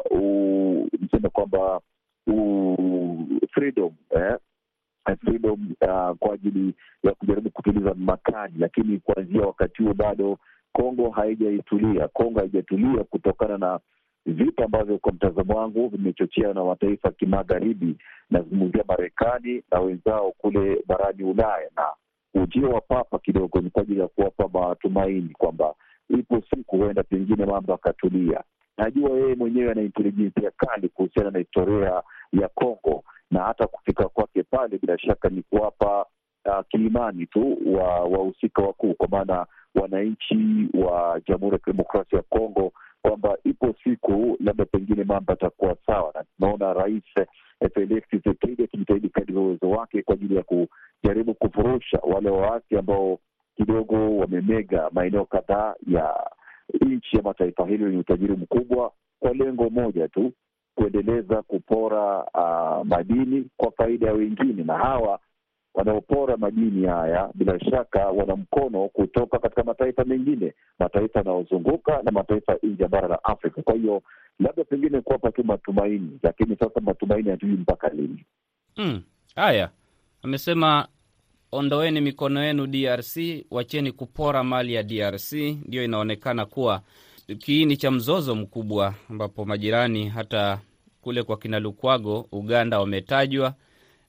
niseme 1.01 1.29
kwamba 1.29 1.82
freedom 3.53 3.91
eh, 4.10 4.36
freedom 5.25 5.75
uh, 5.82 6.17
kwa 6.20 6.34
ajili 6.34 6.74
ya 7.03 7.12
kujaribu 7.12 7.50
kutuliza 7.50 7.94
makali, 7.94 8.53
lakini 8.60 9.00
kuanzia 9.00 9.41
wakati 9.41 9.84
huo 9.84 9.94
bado 9.94 10.38
Kongo 10.74 11.10
haijaitulia. 11.10 12.08
Kongo 12.08 12.39
haijatulia 12.39 13.03
kutokana 13.03 13.58
na 13.58 13.79
vita 14.25 14.65
ambavyo 14.65 14.98
kwa 14.98 15.12
mtazamo 15.12 15.53
wangu 15.60 15.88
vimechochewa 15.88 16.53
na 16.53 16.63
mataifa 16.63 17.12
kimagharibi. 17.12 17.98
Nazungumzia 18.29 18.84
Marekani 18.88 19.63
na 19.72 19.79
wenzao 19.79 20.32
kule 20.32 20.84
barani 20.88 21.24
Ulaya, 21.24 21.70
na 21.75 21.84
ujio 22.44 22.70
wa 22.70 22.82
Papa 22.82 23.20
kidogo 23.20 23.62
ni 23.62 23.70
kwa 23.70 23.82
ajili 23.82 24.00
ya 24.00 24.08
kuwapa 24.08 24.48
matumaini 24.60 25.29
kwamba 25.38 25.75
ipo 26.10 26.41
siku 26.50 26.77
huenda 26.77 27.03
pengine 27.03 27.46
mambo 27.46 27.74
akatulia. 27.74 28.44
Najua 28.77 29.10
yeye 29.17 29.36
mwenyewe 29.36 29.72
ana 29.72 29.82
intelijensia 29.82 30.51
kali 30.58 30.89
kuhusiana 30.89 31.32
na 31.32 31.39
historia 31.39 32.03
ya 32.34 32.48
Kongo 32.48 33.03
na 33.32 33.44
hata 33.44 33.67
kufika 33.67 34.10
kwake 34.10 34.44
pale 34.44 34.77
bila 34.77 34.98
shaka 35.00 35.29
ni 35.29 35.41
kuwapa 35.41 36.05
uh, 36.46 36.65
kilimani 36.70 37.25
tu 37.25 37.58
wa 37.65 38.00
wahusika 38.03 38.62
wakuu, 38.62 38.94
kwa 38.94 39.08
maana 39.08 39.46
wananchi 39.75 40.67
wa 40.74 41.22
Jamhuri 41.27 41.53
ya 41.53 41.60
Kidemokrasia 41.60 42.17
ya 42.17 42.24
Kongo 42.29 42.72
kwamba 43.01 43.38
ipo 43.44 43.75
siku 43.84 44.38
labda 44.39 44.65
pengine 44.65 45.03
mambo 45.03 45.34
atakuwa 45.34 45.77
sawa, 45.86 46.12
na 46.15 46.24
tunaona 46.24 46.74
Rais 46.74 47.03
Felix 47.74 48.03
Tshisekedi 48.08 48.63
akijitahidi 48.63 49.10
kadri 49.10 49.36
ya 49.36 49.41
uwezo 49.41 49.70
wake 49.70 50.01
kwa 50.03 50.13
ajili 50.15 50.36
ya 50.36 50.44
kujaribu 50.44 51.34
kufurusha 51.34 52.00
wale 52.03 52.29
waasi 52.29 52.77
ambao 52.77 53.20
kidogo 53.55 54.17
wamemega 54.17 54.89
maeneo 54.91 55.25
kadhaa 55.25 55.74
ya 55.88 56.29
nchi 56.82 57.16
ya 57.18 57.24
mataifa 57.24 57.68
hilo 57.68 57.86
lenye 57.88 58.00
utajiri 58.00 58.34
mkubwa 58.36 58.92
kwa 59.20 59.34
lengo 59.34 59.70
moja 59.70 60.08
tu, 60.08 60.32
kuendeleza 60.76 61.42
kupora 61.42 62.24
uh, 62.24 62.88
madini 62.88 63.46
kwa 63.58 63.72
faida 63.72 64.08
ya 64.08 64.14
wengine, 64.14 64.64
na 64.64 64.78
hawa 64.78 65.20
wanaopora 65.74 66.38
madini 66.38 66.88
haya 66.88 67.30
bila 67.34 67.60
shaka 67.60 68.08
wana 68.08 68.36
mkono 68.36 68.88
kutoka 68.88 69.40
katika 69.40 69.64
mataifa 69.64 70.06
mengine, 70.06 70.54
mataifa 70.80 71.20
yanayozunguka 71.20 72.02
na 72.04 72.12
mataifa 72.12 72.58
nje 72.64 72.84
ya 72.84 72.90
bara 72.90 73.08
la 73.08 73.24
Afrika. 73.24 73.62
Kwa 73.62 73.74
hiyo 73.74 74.02
labda 74.40 74.64
pengine 74.64 75.02
kuwapa 75.02 75.32
tu 75.32 75.44
matumaini, 75.44 76.20
lakini 76.24 76.56
sasa 76.56 76.82
matumaini 76.82 77.30
hatujui 77.30 77.58
mpaka 77.58 77.90
lini. 77.90 78.26
Haya, 79.36 79.66
mm, 79.68 79.74
amesema 80.24 80.88
ondoeni 81.52 82.02
mikono 82.02 82.44
yenu 82.44 82.68
DRC, 82.68 83.18
wacheni 83.52 83.92
kupora 83.92 84.44
mali 84.44 84.74
ya 84.74 84.84
DRC. 84.84 85.32
Ndiyo 85.34 85.84
inaonekana 85.84 86.46
kuwa 86.46 86.82
kiini 87.40 87.78
cha 87.78 87.92
mzozo 87.92 88.36
mkubwa, 88.36 88.94
ambapo 89.10 89.46
majirani 89.46 90.10
hata 90.10 90.60
kule 91.02 91.24
kwa 91.24 91.38
kina 91.38 91.60
Lukwago 91.60 92.28
Uganda 92.32 92.80
wametajwa, 92.80 93.54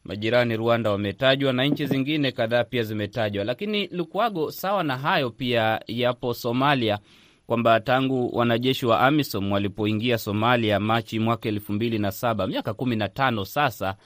majirani 0.04 0.56
Rwanda 0.56 0.90
wametajwa 0.90 1.52
na 1.52 1.64
nchi 1.64 1.86
zingine 1.86 2.32
kadhaa 2.32 2.64
pia 2.64 2.82
zimetajwa. 2.82 3.44
Lakini 3.44 3.86
Lukwago, 3.86 4.50
sawa 4.50 4.82
na 4.84 4.96
hayo, 4.98 5.30
pia 5.30 5.80
yapo 5.86 6.34
Somalia, 6.34 6.98
kwamba 7.46 7.80
tangu 7.80 8.36
wanajeshi 8.36 8.86
wa 8.86 9.00
AMISOM 9.00 9.52
walipoingia 9.52 10.18
Somalia 10.18 10.80
Machi 10.80 11.18
mwaka 11.18 11.48
elfu 11.48 11.72
mbili 11.72 11.98
na 11.98 12.12
saba, 12.12 12.46
miaka 12.46 12.74
kumi 12.74 12.96
na 12.96 13.08
tano 13.08 13.44
sasa 13.44 13.96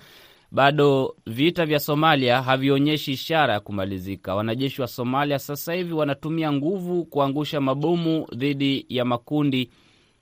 bado 0.53 1.17
vita 1.27 1.67
vya 1.67 1.79
Somalia 1.81 2.43
havionyeshi 2.43 3.13
ishara 3.13 3.55
ya 3.55 3.61
kumalizika. 3.61 4.35
Wanajeshi 4.35 4.81
wa 4.81 4.87
Somalia 4.87 5.39
sasa 5.39 5.73
hivi 5.75 5.93
wanatumia 5.93 6.53
nguvu 6.53 7.05
kuangusha 7.05 7.61
mabomu 7.61 8.27
dhidi 8.37 8.87
ya 8.89 9.05
makundi 9.05 9.71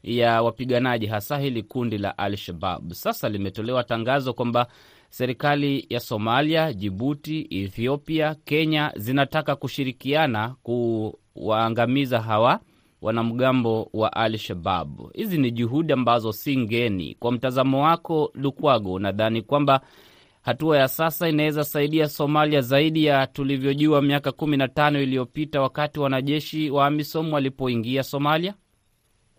ya 0.02 0.42
wapiganaji, 0.42 1.06
hasa 1.06 1.38
hili 1.38 1.62
kundi 1.62 1.98
la 1.98 2.18
Al 2.18 2.36
Shabab. 2.36 2.92
Sasa 2.92 3.28
limetolewa 3.28 3.84
tangazo 3.84 4.32
kwamba 4.32 4.66
serikali 5.10 5.86
ya 5.90 6.00
Somalia, 6.00 6.72
Jibuti, 6.72 7.46
Ethiopia, 7.50 8.34
Kenya 8.44 8.92
zinataka 8.96 9.56
kushirikiana 9.56 10.54
kuwaangamiza 10.62 12.20
hawa 12.20 12.60
wanamgambo 13.02 13.90
wa 13.92 14.12
Al 14.12 14.38
Shabab. 14.38 15.12
Hizi 15.14 15.38
ni 15.38 15.50
juhudi 15.50 15.92
ambazo 15.92 16.32
si 16.32 16.56
ngeni. 16.56 17.16
Kwa 17.18 17.32
mtazamo 17.32 17.82
wako, 17.84 18.30
Lukwago, 18.34 18.92
unadhani 18.92 19.42
kwamba 19.42 19.80
hatua 20.48 20.78
ya 20.78 20.88
sasa 20.88 21.28
inaweza 21.28 21.64
saidia 21.64 22.06
Somalia 22.08 22.60
zaidi 22.60 23.04
ya 23.04 23.26
tulivyojua 23.26 24.02
miaka 24.02 24.32
kumi 24.32 24.56
na 24.56 24.68
tano 24.68 25.00
iliyopita 25.02 25.60
wakati 25.60 26.00
wanajeshi 26.00 26.70
wa 26.70 26.86
AMISOM 26.86 27.32
walipoingia 27.32 28.02
Somalia? 28.02 28.54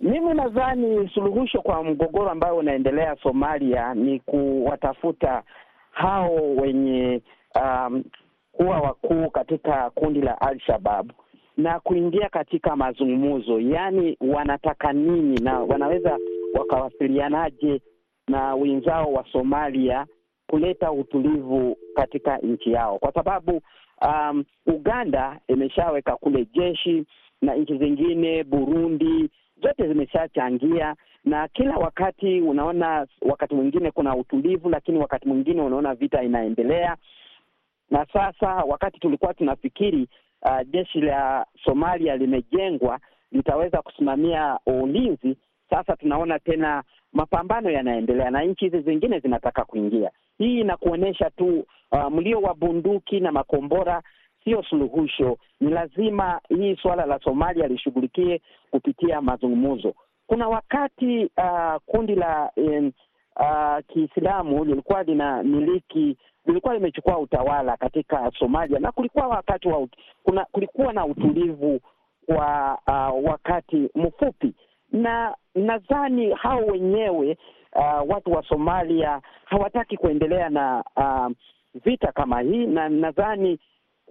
Mimi 0.01 0.33
nadhani 0.33 1.09
suluhisho 1.13 1.61
kwa 1.61 1.83
mgogoro 1.83 2.29
ambayo 2.29 2.57
unaendelea 2.57 3.15
Somalia 3.23 3.93
ni 3.93 4.19
kuwatafuta 4.19 5.43
hao 5.91 6.55
wenye 6.55 7.21
um, 7.61 8.03
kuwa 8.51 8.77
wakuu 8.79 9.29
katika 9.29 9.89
kundi 9.89 10.21
la 10.21 10.41
al 10.41 10.59
shababu 10.59 11.13
na 11.57 11.79
kuingia 11.79 12.29
katika 12.29 12.75
mazungumzo, 12.75 13.59
yaani 13.59 14.17
wanataka 14.21 14.93
nini 14.93 15.39
na 15.39 15.59
wanaweza 15.59 16.17
wakawasilianaje 16.59 17.81
na 18.27 18.55
wenzao 18.55 19.13
wa 19.13 19.25
Somalia 19.31 20.05
kuleta 20.49 20.91
utulivu 20.91 21.77
katika 21.95 22.37
nchi 22.37 22.71
yao, 22.71 22.99
kwa 22.99 23.13
sababu 23.13 23.61
um, 24.01 24.43
Uganda 24.67 25.39
imeshaweka 25.47 26.15
kule 26.15 26.45
jeshi 26.53 27.05
na 27.41 27.55
nchi 27.55 27.77
zingine, 27.77 28.43
Burundi, 28.43 29.29
zote 29.63 29.87
zimeshachangia, 29.87 30.95
na 31.25 31.47
kila 31.47 31.75
wakati 31.77 32.41
unaona, 32.41 33.07
wakati 33.21 33.55
mwingine 33.55 33.91
kuna 33.91 34.15
utulivu, 34.15 34.69
lakini 34.69 34.97
wakati 34.99 35.27
mwingine 35.27 35.61
unaona 35.61 35.95
vita 35.95 36.23
inaendelea. 36.23 36.95
Na 37.91 38.05
sasa 38.13 38.47
wakati 38.55 38.99
tulikuwa 38.99 39.33
tunafikiri 39.33 40.07
uh, 40.41 40.67
jeshi 40.71 41.01
la 41.01 41.45
Somalia 41.65 42.17
limejengwa 42.17 42.99
litaweza 43.31 43.81
kusimamia 43.81 44.59
ulinzi, 44.65 45.37
sasa 45.69 45.95
tunaona 45.95 46.39
tena 46.39 46.83
mapambano 47.13 47.69
yanaendelea 47.69 48.31
na 48.31 48.41
nchi 48.43 48.65
hizi 48.65 48.81
zingine 48.81 49.19
zinataka 49.19 49.65
kuingia. 49.65 50.11
Hii 50.39 50.59
inakuonyesha 50.59 51.29
tu 51.29 51.65
uh, 51.91 52.11
mlio 52.11 52.39
wa 52.41 52.53
bunduki 52.53 53.19
na 53.19 53.31
makombora 53.31 54.01
sio 54.43 54.63
suluhisho. 54.63 55.37
Ni 55.61 55.69
lazima 55.71 56.39
hii 56.49 56.75
suala 56.75 57.05
la 57.05 57.19
Somalia 57.19 57.67
lishughulikie 57.67 58.41
kupitia 58.71 59.21
mazungumzo. 59.21 59.93
Kuna 60.27 60.47
wakati 60.49 61.25
uh, 61.37 61.75
kundi 61.85 62.15
la 62.15 62.51
um, 62.57 62.91
uh, 63.35 63.77
Kiislamu 63.87 64.65
lilikuwa 64.65 65.03
lina 65.03 65.43
miliki 65.43 66.17
lilikuwa 66.45 66.73
limechukua 66.73 67.19
utawala 67.19 67.77
katika 67.77 68.31
Somalia 68.39 68.79
na 68.79 68.91
kulikuwa 68.91 69.27
wakati 69.27 69.67
wa 69.67 69.87
kuna, 70.23 70.45
kulikuwa 70.45 70.93
na 70.93 71.05
utulivu 71.05 71.79
wa 72.27 72.77
uh, 72.87 73.29
wakati 73.29 73.89
mfupi 73.95 74.53
na 74.91 75.35
nadhani 75.55 76.31
hao 76.33 76.65
wenyewe 76.65 77.37
uh, 77.75 78.09
watu 78.09 78.31
wa 78.31 78.43
Somalia 78.43 79.21
hawataki 79.45 79.97
kuendelea 79.97 80.49
na 80.49 80.83
uh, 80.95 81.27
vita 81.85 82.11
kama 82.11 82.41
hii, 82.41 82.65
na 82.65 82.89
nadhani 82.89 83.59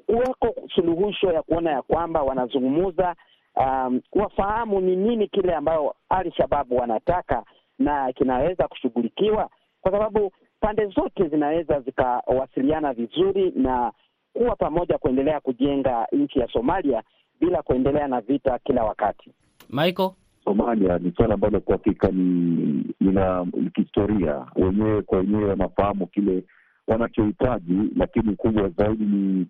uweko 0.08 0.54
suluhisho 0.74 1.32
ya 1.32 1.42
kuona 1.42 1.70
ya 1.70 1.82
kwamba 1.82 2.22
wanazungumuza, 2.22 3.14
um, 3.56 4.00
wafahamu 4.12 4.80
ni 4.80 4.96
nini 4.96 5.28
kile 5.28 5.54
ambayo 5.54 5.94
Al-Shababu 6.08 6.76
wanataka 6.76 7.44
na 7.78 8.12
kinaweza 8.12 8.68
kushughulikiwa, 8.68 9.50
kwa 9.80 9.92
sababu 9.92 10.32
pande 10.60 10.86
zote 10.86 11.28
zinaweza 11.28 11.80
zikawasiliana 11.80 12.92
vizuri 12.92 13.52
na 13.56 13.92
kuwa 14.32 14.56
pamoja 14.56 14.98
kuendelea 14.98 15.40
kujenga 15.40 16.06
nchi 16.12 16.38
ya 16.38 16.48
Somalia 16.48 17.02
bila 17.40 17.62
kuendelea 17.62 18.08
na 18.08 18.20
vita 18.20 18.58
kila 18.58 18.84
wakati. 18.84 19.30
Michael 19.70 20.10
Somalia 20.48 20.98
ni 20.98 21.12
suala 21.16 21.34
ambalo 21.34 21.60
kwa 21.60 21.76
hakika 21.76 22.08
ni 22.10 22.84
lina 23.00 23.46
kihistoria, 23.74 24.46
wenyewe 24.56 25.02
kwa 25.02 25.18
wenyewe 25.18 25.44
wanafahamu 25.44 26.06
kile 26.06 26.44
wanachohitaji, 26.86 27.90
lakini 27.96 28.36
kubwa 28.36 28.68
zaidi 28.68 29.04
ni 29.04 29.46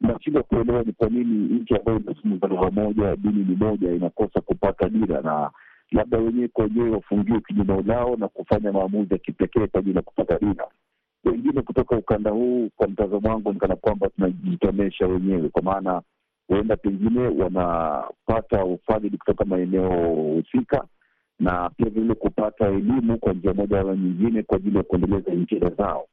nashindwa 0.00 0.42
kuelewa 0.42 0.82
ni 0.82 0.92
kwa 0.92 1.08
nini 1.08 1.54
nchi 1.54 1.74
ambayo 1.76 1.98
inazungumza 1.98 2.46
lugha 2.46 2.70
moja, 2.70 3.16
dini 3.16 3.44
ni 3.44 3.56
moja, 3.56 3.92
inakosa 3.92 4.40
kupata 4.40 4.88
dira, 4.88 5.20
na 5.22 5.50
labda 5.92 6.18
wenyewe 6.18 6.48
kwa 6.48 6.64
wenyewe 6.64 6.90
wafungiwe 6.90 7.40
kinyume 7.40 7.82
lao 7.82 8.16
na 8.16 8.28
kufanya 8.28 8.72
maamuzi 8.72 9.12
ya 9.14 9.18
kipekee 9.18 9.66
kwa 9.66 9.80
ajili 9.80 9.96
ya 9.96 10.02
kupata 10.02 10.38
dira. 10.38 10.66
Wengine 11.24 11.62
kutoka 11.62 11.96
ukanda 11.96 12.30
huu, 12.30 12.68
kwa 12.76 12.88
mtazamo 12.88 13.28
wangu, 13.28 13.52
ni 13.52 13.58
kana 13.58 13.76
kwamba 13.76 14.08
tunajitomesha 14.08 15.06
wenyewe, 15.06 15.48
kwa 15.48 15.62
maana 15.62 16.02
huenda 16.48 16.76
pengine 16.76 17.20
wanapata 17.28 18.64
ufadhili 18.64 19.18
kutoka 19.18 19.44
maeneo 19.44 20.14
husika 20.14 20.84
na 21.38 21.70
pia 21.76 21.90
vile 21.90 22.14
kupata 22.14 22.66
elimu 22.68 23.18
kwa 23.18 23.32
njia 23.32 23.54
moja 23.54 23.80
au 23.80 23.94
nyingine 23.96 24.42
kwa 24.42 24.56
ajili 24.56 24.76
ya 24.76 24.82
kuendeleza 24.82 25.32
nchi 25.34 25.58
zao. 25.78 26.06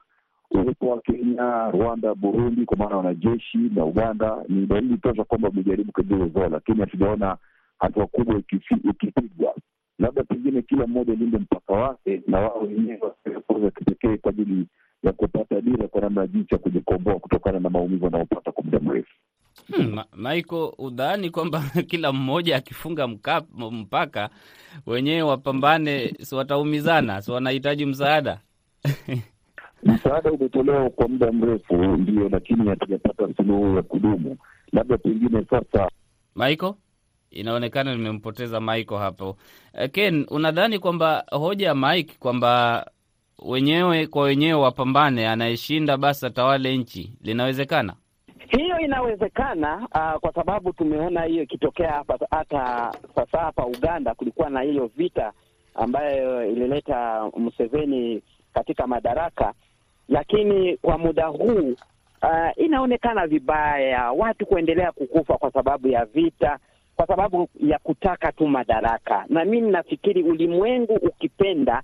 Uwepo 0.51 0.89
wa 0.89 1.01
Kenya, 1.01 1.71
Rwanda, 1.71 2.15
Burundi 2.15 2.65
kwa 2.65 2.77
maana 2.77 2.97
wanajeshi 2.97 3.57
na 3.57 3.85
Uganda 3.85 4.43
ni 4.49 4.65
dalili 4.65 4.97
tosha 4.97 5.23
kwamba 5.23 5.47
wamejaribu 5.47 5.91
uwezo, 6.11 6.49
lakini 6.49 6.79
hatujaona 6.79 7.37
hatua 7.79 8.07
kubwa 8.07 8.39
ikipigwa. 8.39 9.55
Labda 9.99 10.23
pengine 10.23 10.61
kila 10.61 10.87
mmoja 10.87 11.13
linde 11.13 11.37
mpaka 11.37 11.73
wake 11.73 12.21
na 12.27 12.39
wao 12.39 12.59
wenyewe 12.59 13.11
fursa 13.47 13.71
kipekee 13.71 14.17
kwa 14.17 14.29
ajili 14.31 14.65
ya 15.03 15.11
kupata 15.13 15.61
dira 15.61 15.87
kwa 15.87 16.01
namna 16.01 16.27
jinsi 16.27 16.47
ya 16.51 16.57
kujikomboa 16.57 17.19
kutokana 17.19 17.59
na 17.59 17.69
maumivu 17.69 18.05
wanaopata 18.05 18.51
kwa 18.51 18.63
muda 18.63 18.79
mrefu. 18.79 19.13
Hmm, 19.75 19.99
Michael, 20.15 20.71
udhani 20.77 21.29
kwamba 21.29 21.63
kila 21.89 22.11
mmoja 22.13 22.55
akifunga 22.55 23.07
mpaka 23.71 24.29
wenyewe 24.85 25.21
wapambane, 25.21 26.13
si 26.21 26.35
wataumizana, 26.35 27.21
si 27.21 27.31
wanahitaji 27.31 27.85
msaada? 27.85 28.39
Msaada 29.83 30.31
umetolewa 30.31 30.89
kwa 30.89 31.07
muda 31.07 31.31
mrefu, 31.31 31.73
ndio, 31.77 32.29
lakini 32.29 32.69
hatujapata 32.69 33.33
suluhu 33.37 33.75
ya 33.75 33.81
kudumu. 33.81 34.37
Labda 34.73 34.97
pengine 34.97 35.45
sasa. 35.49 35.89
Maiko, 36.35 36.77
inaonekana 37.31 37.95
nimempoteza 37.95 38.59
Maiko 38.59 38.97
hapo. 38.97 39.37
Ken, 39.91 40.25
unadhani 40.29 40.79
kwamba 40.79 41.25
hoja 41.31 41.67
ya 41.67 41.75
Mike 41.75 42.15
kwamba 42.19 42.85
wenyewe 43.39 44.07
kwa 44.07 44.23
wenyewe 44.23 44.53
wapambane, 44.61 45.27
anayeshinda 45.27 45.97
basi 45.97 46.25
atawale 46.25 46.77
nchi, 46.77 47.13
linawezekana? 47.21 47.93
Hiyo 48.51 48.79
inawezekana 48.79 49.75
uh, 49.77 50.19
kwa 50.19 50.33
sababu 50.35 50.73
tumeona 50.73 51.23
hiyo 51.23 51.43
ikitokea 51.43 51.91
hapa. 51.91 52.19
Hata 52.31 52.91
sasa 53.15 53.37
hapa 53.39 53.65
Uganda 53.65 54.13
kulikuwa 54.15 54.49
na 54.49 54.61
hiyo 54.61 54.89
vita 54.97 55.33
ambayo 55.75 56.45
ilileta 56.47 57.29
Museveni 57.37 58.21
katika 58.53 58.87
madaraka, 58.87 59.53
lakini 60.09 60.77
kwa 60.77 60.97
muda 60.97 61.25
huu 61.27 61.75
uh, 62.23 62.49
inaonekana 62.55 63.27
vibaya 63.27 64.11
watu 64.11 64.45
kuendelea 64.45 64.91
kukufa 64.91 65.37
kwa 65.37 65.51
sababu 65.51 65.87
ya 65.87 66.05
vita, 66.05 66.59
kwa 66.95 67.07
sababu 67.07 67.49
ya 67.59 67.79
kutaka 67.79 68.31
tu 68.31 68.47
madaraka. 68.47 69.25
Na 69.29 69.45
mimi 69.45 69.71
nafikiri 69.71 70.23
ulimwengu 70.23 70.93
ukipenda 70.93 71.81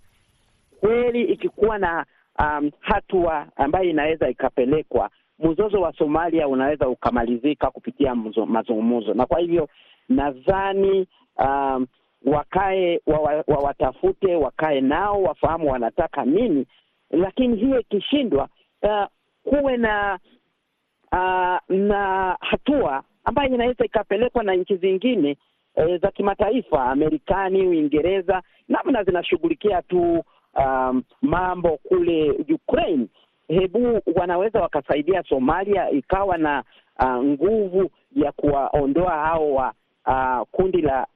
kweli, 0.80 1.24
ikikuwa 1.24 1.78
na 1.78 2.06
um, 2.40 2.72
hatua 2.80 3.48
ambayo 3.56 3.90
inaweza 3.90 4.30
ikapelekwa 4.30 5.10
mzozo 5.39 5.82
wa 5.82 5.94
Somalia 5.94 6.48
unaweza 6.48 6.88
ukamalizika 6.89 7.72
kupitia 7.72 8.15
mazungumzo, 8.46 9.13
na 9.13 9.25
kwa 9.25 9.39
hivyo 9.39 9.70
nadhani 10.10 11.08
um, 11.38 11.88
wakae 12.25 13.01
wawatafute, 13.48 14.36
wa 14.36 14.41
wakae 14.44 14.82
nao 14.82 15.22
wafahamu 15.24 15.72
wanataka 15.72 16.25
nini, 16.25 16.65
lakini 17.12 17.58
hiyo 17.58 17.79
ikishindwa, 17.79 18.50
uh, 18.82 19.06
kuwe 19.44 19.77
na 19.77 20.20
uh, 21.12 21.75
na 21.75 22.38
hatua 22.39 23.03
ambayo 23.24 23.53
inaweza 23.56 23.86
ikapelekwa 23.86 24.44
na 24.44 24.53
nchi 24.56 24.75
zingine 24.75 25.38
e, 25.75 25.98
za 25.98 26.12
kimataifa, 26.12 26.84
Amerikani, 26.86 27.67
Uingereza, 27.67 28.41
namna 28.67 29.03
zinashughulikia 29.03 29.82
tu 29.82 30.24
um, 30.53 31.03
mambo 31.22 31.77
kule 31.77 32.32
Ukraine 32.32 33.08
hebu 33.48 34.01
wanaweza 34.16 34.62
wakasaidia 34.62 35.24
Somalia 35.24 35.89
ikawa 35.89 36.38
na 36.38 36.63
uh, 37.00 37.24
nguvu 37.24 37.89
ya 38.16 38.32
kuwaondoa 38.32 39.12
hao 39.12 39.51
wa 39.54 39.74
uh, 40.08 40.48
kundi 40.51 40.82
la 40.82 41.08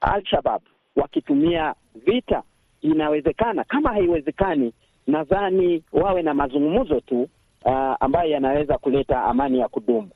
Al-Shabab 0.00 0.62
wakitumia 0.96 1.74
vita. 1.94 2.42
Inawezekana. 2.80 3.64
Kama 3.64 3.90
haiwezekani, 3.92 4.72
nadhani 5.06 5.82
wawe 5.92 6.22
na 6.22 6.34
mazungumzo 6.34 7.00
tu 7.00 7.22
uh, 7.64 7.94
ambayo 8.00 8.30
yanaweza 8.30 8.78
kuleta 8.78 9.22
amani 9.24 9.58
ya 9.58 9.68
kudumu. 9.68 10.10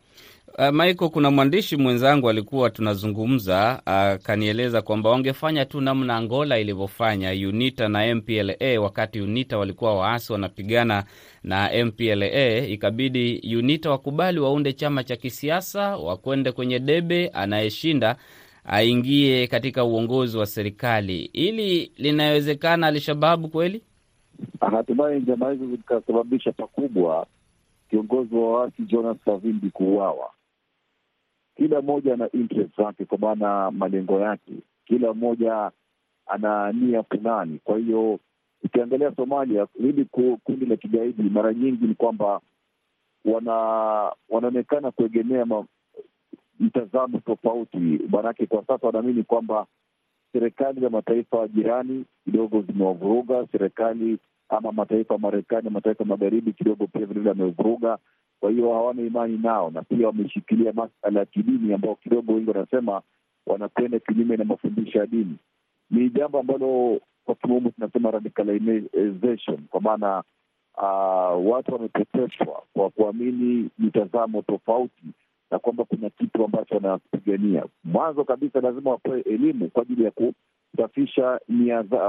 Uh, 0.59 0.70
Michael, 0.70 1.11
kuna 1.11 1.31
mwandishi 1.31 1.77
mwenzangu 1.77 2.29
alikuwa 2.31 2.70
tunazungumza 2.70 3.87
akanieleza 3.87 4.79
uh, 4.79 4.85
kwamba 4.85 5.11
wangefanya 5.11 5.64
tu 5.64 5.81
namna 5.81 6.16
Angola 6.16 6.59
ilivyofanya 6.59 7.31
UNITA 7.48 7.88
na 7.88 8.14
MPLA. 8.14 8.81
Wakati 8.81 9.20
UNITA 9.20 9.59
walikuwa 9.59 9.94
waasi 9.98 10.33
wanapigana 10.33 11.05
na 11.44 11.85
MPLA, 11.85 12.59
ikabidi 12.66 13.57
UNITA 13.57 13.90
wakubali 13.90 14.40
waunde 14.40 14.72
chama 14.72 15.05
cha 15.05 15.16
kisiasa, 15.16 15.96
wakwende 15.96 16.53
kwenye 16.53 16.79
debe, 16.79 17.29
anayeshinda 17.29 18.16
aingie 18.64 19.46
katika 19.46 19.85
uongozi 19.85 20.38
wa 20.38 20.46
serikali. 20.46 21.20
Ili 21.33 21.92
linawezekana 21.96 22.87
Alshababu 22.87 23.48
kweli? 23.48 23.83
Hatimaye 24.61 25.18
njama 25.20 25.50
hizo 25.50 25.66
zikasababisha 25.66 26.53
pakubwa 26.53 27.27
kiongozi 27.94 28.35
wa 28.35 28.52
waasi 28.61 28.83
Jonas 28.83 29.16
Savimbi 29.24 29.70
kuuawa. 29.70 30.30
Kila 31.57 31.83
mmoja 31.83 32.14
ana 32.14 32.30
interest 32.33 32.76
zake, 32.76 33.04
kwa 33.04 33.18
maana 33.18 33.70
malengo 33.70 34.20
yake, 34.20 34.52
kila 34.85 35.14
mmoja 35.14 35.70
ana 36.26 36.72
nia 36.72 37.02
fulani. 37.02 37.59
Kwa 37.64 37.78
hiyo 37.78 38.18
ukiangalia 38.64 39.14
Somalia, 39.16 39.66
hili 39.78 40.04
kundi 40.44 40.66
la 40.66 40.76
kigaidi 40.76 41.22
mara 41.22 41.54
nyingi 41.54 41.87
ni 41.87 41.94
kwamba 41.94 42.40
wana 43.24 43.52
wanaonekana 44.28 44.90
kuegemea 44.90 45.46
mtazamo 46.61 47.18
tofauti, 47.18 47.78
maanake 48.11 48.46
kwa 48.46 48.64
sasa 48.66 48.87
wanaamini 48.87 49.22
kwamba 49.22 49.66
serikali 50.33 50.80
za 50.80 50.90
mataifa 50.90 51.48
jirani 51.48 52.04
kidogo 52.24 52.62
zimewavuruga 52.62 53.46
serikali 53.52 54.18
ama 54.58 54.72
mataifa 54.72 55.18
Marekani, 55.18 55.70
mataifa 55.70 56.04
magharibi 56.04 56.52
kidogo 56.52 56.86
pia 56.86 57.06
vilevile 57.06 57.30
amevuruga. 57.30 57.98
Kwa 58.40 58.50
hiyo 58.50 58.72
hawana 58.72 59.02
imani 59.02 59.38
nao, 59.38 59.70
na 59.70 59.82
pia 59.82 60.06
wameshikilia 60.06 60.72
masala 60.72 61.20
ya 61.20 61.26
kidini 61.26 61.74
ambao 61.74 61.94
kidogo 61.94 62.32
wengi 62.34 62.50
wanasema 62.50 63.02
wanakwenda 63.46 63.98
kinyume 63.98 64.36
na 64.36 64.44
mafundisho 64.44 64.98
ya 64.98 65.06
dini. 65.06 65.36
Ni 65.90 66.10
jambo 66.10 66.38
ambalo 66.40 67.00
kwa 67.24 67.34
kimombo 67.34 67.70
tunasema 67.70 68.10
radicalization, 68.10 69.58
kwa 69.70 69.80
maana 69.80 70.22
uh, 70.76 71.50
watu 71.52 71.72
wamepoteshwa 71.72 72.62
kwa 72.72 72.90
kuamini 72.90 73.70
mitazamo 73.78 74.42
tofauti 74.42 75.04
na 75.50 75.58
kwamba 75.58 75.84
kuna 75.84 76.10
kitu 76.10 76.44
ambacho 76.44 76.74
wanapigania. 76.74 77.64
Mwanzo 77.84 78.24
kabisa 78.24 78.60
lazima 78.60 78.90
wapewe 78.90 79.20
elimu 79.20 79.70
kwa 79.70 79.82
ajili 79.82 80.04
ya 80.04 80.10
kusafisha 80.72 81.40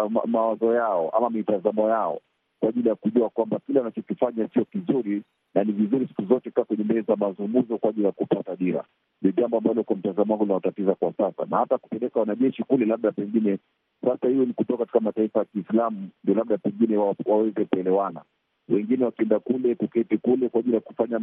ma, 0.10 0.22
mawazo 0.26 0.74
yao 0.74 1.10
ama 1.10 1.30
mitazamo 1.30 1.90
yao 1.90 2.22
kwa 2.66 2.70
ajili 2.70 2.90
ya 2.90 2.96
kujua 2.96 3.30
kwamba 3.30 3.60
kile 3.60 3.80
anachokifanya 3.80 4.48
sio 4.54 4.66
kizuri, 4.66 5.22
na 5.56 5.64
ni 5.64 5.72
vizuri 5.72 6.08
siku 6.08 6.26
zote 6.26 6.52
kaa 6.52 6.64
kwenye 6.64 6.84
meza 6.84 7.14
ya 7.14 7.18
mazungumzo 7.18 7.78
kwa 7.78 7.90
ajili 7.90 8.06
ya 8.06 8.12
kupata 8.12 8.56
dira. 8.56 8.84
Ni 9.22 9.32
jambo 9.32 9.58
ambalo 9.58 9.84
kwa 9.84 9.96
mtazamo 9.96 10.34
wangu 10.34 10.44
linawatatiza 10.44 10.96
kwa 10.96 11.14
sasa, 11.14 11.46
na 11.50 11.58
hata 11.58 11.78
kupeleka 11.78 12.20
wanajeshi 12.20 12.64
kule, 12.64 12.86
labda 12.86 13.12
pengine 13.12 13.58
sasa 14.02 14.28
hiyo 14.28 14.46
ni 14.46 14.54
kutoka 14.54 14.80
katika 14.80 15.00
mataifa 15.00 15.40
ya 15.40 15.46
Kiislamu, 15.46 16.10
ndio 16.24 16.36
labda 16.36 16.58
pengine 16.58 16.98
wa, 16.98 17.16
waweze 17.26 17.66
kuelewana. 17.66 18.22
Wengine 18.70 19.06
wakienda 19.06 19.40
kule 19.40 19.76
kuketi 19.76 20.18
kule 20.18 20.50
kwa 20.50 20.60
ajili 20.60 20.76
ya 20.76 20.82
kufanya 20.82 21.20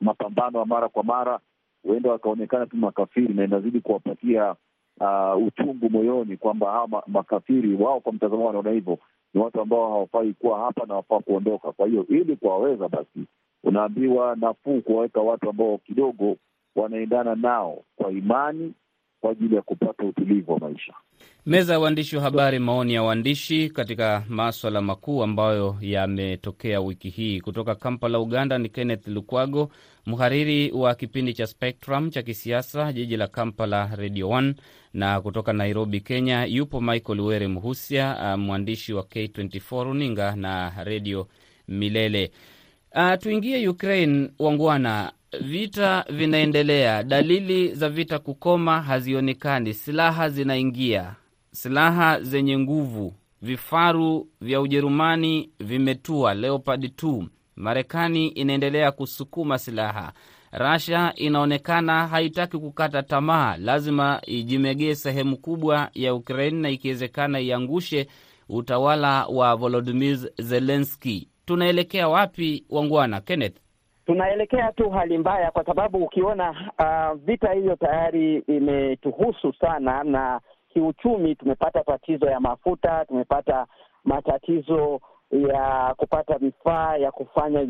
mapambano 0.00 0.58
ya 0.58 0.64
mara 0.64 0.88
kwa 0.88 1.04
mara, 1.04 1.40
huenda 1.82 2.10
wakaonekana 2.10 2.66
tu 2.66 2.76
makafiri, 2.76 3.34
na 3.34 3.44
inazidi 3.44 3.80
kuwapatia 3.80 4.54
uh, 5.00 5.46
uchungu 5.46 5.90
moyoni 5.90 6.36
kwamba 6.36 6.70
hawa 6.72 7.02
makafiri 7.06 7.74
wao, 7.74 8.00
kwa 8.00 8.12
mtazamo 8.12 8.46
wanaona 8.46 8.70
hivyo 8.70 8.98
ni 9.34 9.40
watu 9.40 9.60
ambao 9.60 9.88
hawafai 9.90 10.32
kuwa 10.32 10.58
hapa 10.58 10.86
na 10.86 10.94
wafaa 10.94 11.18
kuondoka. 11.20 11.72
Kwa 11.72 11.86
hiyo 11.86 12.06
ili 12.08 12.36
kuwaweza, 12.36 12.88
basi 12.88 13.26
unaambiwa 13.64 14.36
nafuu 14.36 14.80
kuwaweka 14.80 15.20
watu 15.20 15.50
ambao 15.50 15.78
kidogo 15.78 16.36
wanaendana 16.76 17.34
nao 17.34 17.82
kwa 17.96 18.10
imani 18.12 18.74
kwa 19.20 19.30
ajili 19.30 19.54
ya 19.56 19.62
kupata 19.62 20.04
utulivu 20.04 20.52
wa 20.52 20.58
maisha. 20.58 20.92
Meza 21.46 21.72
ya 21.72 21.78
waandishi 21.80 22.16
wa 22.16 22.22
habari, 22.22 22.58
maoni 22.58 22.94
ya 22.94 23.02
waandishi 23.02 23.70
katika 23.70 24.24
maswala 24.28 24.80
makuu 24.80 25.22
ambayo 25.22 25.76
yametokea 25.80 26.80
wiki 26.80 27.08
hii. 27.08 27.40
Kutoka 27.40 27.74
Kampala, 27.74 28.18
Uganda, 28.20 28.58
ni 28.58 28.68
Kenneth 28.68 29.06
Lukwago, 29.08 29.70
mhariri 30.06 30.72
wa 30.72 30.94
kipindi 30.94 31.34
cha 31.34 31.46
Spectrum 31.46 32.10
cha 32.10 32.22
kisiasa 32.22 32.92
jiji 32.92 33.16
la 33.16 33.26
Kampala, 33.26 33.90
Radio 33.96 34.28
1, 34.28 34.54
na 34.94 35.20
kutoka 35.20 35.52
Nairobi, 35.52 36.00
Kenya, 36.00 36.44
yupo 36.44 36.80
Michael 36.80 37.20
Were 37.20 37.48
Mhusia, 37.48 38.36
mwandishi 38.36 38.92
wa 38.92 39.02
K24 39.02 39.84
runinga 39.84 40.36
na 40.36 40.84
redio 40.84 41.28
Milele. 41.68 42.30
Uh, 42.94 43.14
tuingie 43.18 43.68
Ukraine, 43.68 44.30
wangwana. 44.38 45.12
Vita 45.38 46.04
vinaendelea, 46.10 47.02
dalili 47.02 47.74
za 47.74 47.88
vita 47.88 48.18
kukoma 48.18 48.82
hazionekani. 48.82 49.74
Silaha 49.74 50.28
zinaingia, 50.28 51.14
silaha 51.52 52.20
zenye 52.20 52.58
nguvu. 52.58 53.14
Vifaru 53.42 54.28
vya 54.40 54.60
Ujerumani 54.60 55.50
vimetua 55.60 56.34
Leopard 56.34 56.84
2. 56.84 57.26
Marekani 57.56 58.28
inaendelea 58.28 58.92
kusukuma 58.92 59.58
silaha. 59.58 60.12
Russia 60.52 61.12
inaonekana 61.16 62.06
haitaki 62.06 62.58
kukata 62.58 63.02
tamaa, 63.02 63.56
lazima 63.56 64.20
ijimegee 64.26 64.94
sehemu 64.94 65.36
kubwa 65.36 65.90
ya 65.94 66.14
Ukraine 66.14 66.58
na 66.60 66.70
ikiwezekana 66.70 67.40
iangushe 67.40 68.06
utawala 68.48 69.26
wa 69.26 69.56
Volodymyr 69.56 70.18
Zelensky. 70.38 71.28
Tunaelekea 71.44 72.08
wapi, 72.08 72.64
wangwana? 72.70 73.20
Kenneth, 73.20 73.56
tunaelekea 74.10 74.72
tu 74.72 74.90
hali 74.90 75.18
mbaya, 75.18 75.50
kwa 75.50 75.64
sababu 75.64 76.04
ukiona 76.04 76.50
uh, 76.78 77.18
vita 77.24 77.52
hiyo 77.52 77.76
tayari 77.76 78.36
imetuhusu 78.38 79.52
sana, 79.52 80.04
na 80.04 80.40
kiuchumi 80.68 81.34
tumepata 81.34 81.84
tatizo 81.84 82.26
ya 82.26 82.40
mafuta, 82.40 83.04
tumepata 83.04 83.66
matatizo 84.04 85.00
ya 85.30 85.94
kupata 85.96 86.38
vifaa 86.38 86.96
ya 86.96 87.10
kufanya 87.12 87.64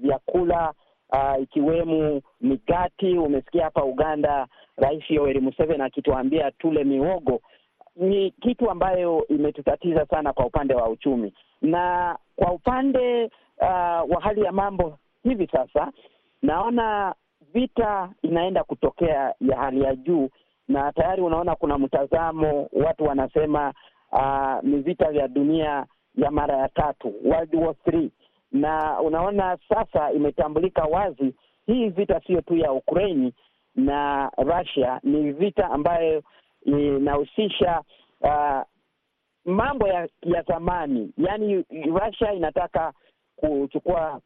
vyakula 0.00 0.72
uh, 1.12 1.42
ikiwemo 1.42 2.20
migati. 2.40 3.18
Umesikia 3.18 3.64
hapa 3.64 3.84
Uganda 3.84 4.46
Rais 4.76 5.10
Yoweri 5.10 5.40
Museveni 5.40 5.82
akituambia 5.82 6.50
tule 6.50 6.84
mihogo. 6.84 7.40
Ni 7.96 8.30
kitu 8.30 8.70
ambayo 8.70 9.26
imetutatiza 9.28 10.06
sana 10.06 10.32
kwa 10.32 10.46
upande 10.46 10.74
wa 10.74 10.88
uchumi, 10.88 11.32
na 11.62 12.16
kwa 12.36 12.52
upande 12.52 13.30
uh, 13.60 14.10
wa 14.14 14.20
hali 14.20 14.40
ya 14.42 14.52
mambo 14.52 14.98
hivi 15.22 15.46
sasa, 15.46 15.92
naona 16.42 17.14
vita 17.54 18.10
inaenda 18.22 18.64
kutokea 18.64 19.34
ya 19.40 19.56
hali 19.56 19.80
ya 19.82 19.94
juu, 19.96 20.28
na 20.68 20.92
tayari 20.92 21.22
unaona 21.22 21.54
kuna 21.56 21.78
mtazamo, 21.78 22.68
watu 22.72 23.04
wanasema 23.04 23.74
uh, 24.12 24.62
ni 24.62 24.76
vita 24.78 25.10
vya 25.12 25.28
dunia 25.28 25.86
ya 26.14 26.30
mara 26.30 26.56
ya 26.56 26.68
tatu, 26.68 27.14
World 27.24 27.54
War 27.54 27.74
Three, 27.84 28.10
na 28.52 29.00
unaona 29.00 29.58
sasa 29.68 30.12
imetambulika 30.12 30.82
wazi 30.84 31.34
hii 31.66 31.88
vita 31.88 32.20
siyo 32.26 32.40
tu 32.40 32.56
ya 32.56 32.72
Ukraini 32.72 33.32
na 33.74 34.30
Russia, 34.36 35.00
ni 35.02 35.32
vita 35.32 35.70
ambayo 35.70 36.22
inahusisha 36.64 37.82
uh, 38.20 38.60
mambo 39.44 39.88
ya, 39.88 40.08
ya 40.22 40.42
zamani. 40.42 41.10
Yaani 41.18 41.64
Russia 42.00 42.32
inataka 42.32 42.92
kuchukua 43.40 44.20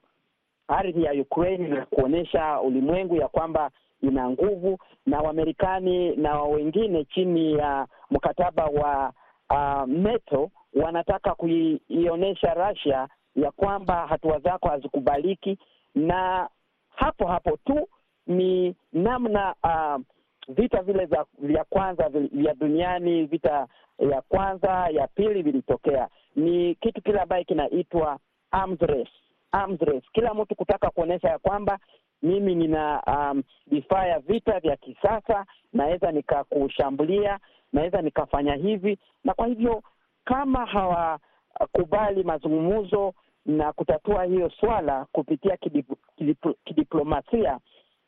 ardhi 0.69 1.03
ya 1.05 1.13
Ukraine 1.13 1.69
na 1.69 1.87
kuonyesha 1.87 2.61
ulimwengu 2.61 3.17
ya 3.17 3.29
kwamba 3.29 3.71
ina 4.03 4.31
nguvu, 4.31 4.79
na 5.07 5.21
Wamarekani 5.21 6.17
na 6.17 6.43
wengine 6.43 7.05
chini 7.05 7.53
ya 7.53 7.87
mkataba 8.11 8.65
wa 8.67 9.13
uh, 9.51 9.89
NATO 9.89 10.51
wanataka 10.75 11.35
kuionyesha 11.35 12.55
Russia 12.55 13.09
ya 13.37 13.51
kwamba 13.51 14.07
hatua 14.07 14.39
zako 14.39 14.69
hazikubaliki, 14.69 15.59
na 15.95 16.49
hapo 16.97 17.27
hapo 17.27 17.59
tu 17.65 17.89
ni 18.27 18.75
namna 18.93 19.55
uh, 19.65 20.01
vita 20.49 20.83
vile 20.83 21.07
za 21.07 21.25
vya 21.39 21.65
kwanza 21.65 22.09
vya 22.09 22.55
duniani, 22.55 23.25
vita 23.25 23.67
ya 23.99 24.21
kwanza 24.29 24.89
ya 24.93 25.07
pili 25.07 25.43
vilitokea, 25.43 26.09
ni 26.37 26.75
kitu 26.75 27.03
kile 27.03 27.21
ambaye 27.21 27.45
kinaitwa 27.45 28.19
arms 28.53 28.81
race. 28.81 29.11
Arms 29.53 29.81
race, 29.81 30.07
kila 30.13 30.35
mtu 30.35 30.55
kutaka 30.55 30.91
kuonyesha 30.91 31.29
ya 31.29 31.39
kwamba 31.39 31.79
mimi 32.23 32.55
nina 32.55 33.03
um, 33.07 33.43
vifaa 33.67 34.07
ya 34.07 34.19
vita 34.19 34.61
vya 34.61 34.77
kisasa, 34.77 35.47
naweza 35.73 36.13
nikakushambulia, 36.13 37.39
naweza 37.73 38.03
nikafanya 38.03 38.55
hivi, 38.55 38.99
na 39.25 39.35
kwa 39.35 39.47
hivyo 39.47 39.83
kama 40.25 40.67
hawakubali 40.67 42.23
mazungumzo 42.25 43.15
na 43.47 43.73
kutatua 43.73 44.25
hiyo 44.25 44.51
swala 44.51 45.07
kupitia 45.13 45.57
kidip, 45.57 45.87
kidip, 46.17 46.47
kidiplomasia 46.65 47.59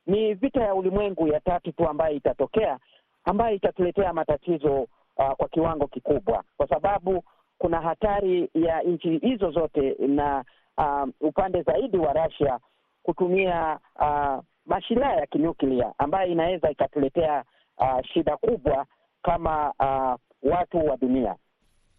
ni 0.07 0.35
vita 0.35 0.63
ya 0.63 0.75
ulimwengu 0.75 1.29
ya 1.29 1.41
tatu 1.41 1.73
tu 1.73 1.89
ambayo 1.89 2.17
itatokea, 2.17 2.79
ambayo 3.25 3.57
itatuletea 3.57 4.13
matatizo 4.13 4.81
uh, 5.17 5.33
kwa 5.37 5.49
kiwango 5.49 5.87
kikubwa, 5.87 6.45
kwa 6.57 6.69
sababu 6.69 7.25
kuna 7.59 7.81
hatari 7.81 8.51
ya 8.55 8.83
nchi 8.83 9.19
hizo 9.19 9.51
zote 9.51 9.97
na 9.99 10.45
uh, 10.79 11.09
upande 11.21 11.63
zaidi 11.63 11.97
wa 11.99 12.13
Russia 12.13 12.59
kutumia 13.03 13.79
uh, 14.01 14.45
mashilaa 14.67 15.13
ya 15.13 15.27
kinuklia 15.27 15.93
ambayo 15.99 16.29
inaweza 16.33 16.71
ikatuletea 16.71 17.45
uh, 17.79 18.01
shida 18.13 18.37
kubwa 18.37 18.87
kama 19.23 19.73
uh, 19.81 20.15
watu 20.53 20.87
wa 20.87 20.97
dunia. 20.97 21.35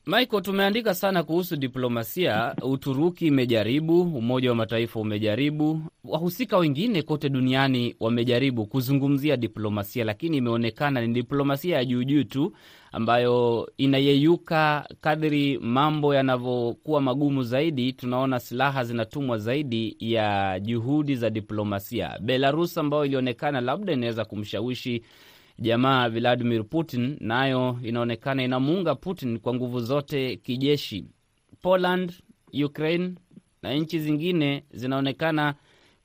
Michael, 0.08 0.42
tumeandika 0.44 0.94
sana 0.94 1.24
kuhusu 1.24 1.56
diplomasia. 1.56 2.56
Uturuki 2.62 3.28
imejaribu, 3.28 4.02
Umoja 4.02 4.50
wa 4.50 4.56
Mataifa 4.56 5.00
umejaribu, 5.00 5.82
wahusika 6.04 6.58
wengine 6.58 7.02
kote 7.02 7.30
duniani 7.30 7.96
wamejaribu 8.00 8.66
kuzungumzia 8.66 9.38
diplomasia, 9.38 10.04
lakini 10.06 10.38
imeonekana 10.38 11.02
ni 11.02 11.14
diplomasia 11.14 11.76
ya 11.78 11.86
juujuu 11.86 12.24
tu 12.24 12.54
ambayo 12.92 13.70
inayeyuka 13.78 14.88
kadri 15.02 15.58
mambo 15.58 16.16
yanavyokuwa 16.16 17.02
magumu 17.02 17.44
zaidi. 17.44 17.94
Tunaona 17.94 18.40
silaha 18.40 18.84
zinatumwa 18.84 19.38
zaidi 19.38 19.98
ya 20.00 20.60
juhudi 20.60 21.16
za 21.16 21.30
diplomasia. 21.30 22.20
Belarus 22.22 22.78
ambayo 22.78 23.06
ilionekana 23.06 23.62
labda 23.62 23.94
inaweza 23.94 24.26
kumshawishi 24.26 25.04
jamaa 25.60 26.10
Vladimir 26.10 26.64
Putin 26.64 27.18
nayo 27.20 27.78
inaonekana 27.84 28.44
inamuunga 28.44 28.96
Putin 28.96 29.40
kwa 29.40 29.54
nguvu 29.54 29.80
zote 29.80 30.36
kijeshi. 30.36 31.06
Poland, 31.62 32.14
Ukraine 32.66 33.16
na 33.64 33.74
nchi 33.74 34.00
zingine 34.00 34.64
zinaonekana 34.72 35.54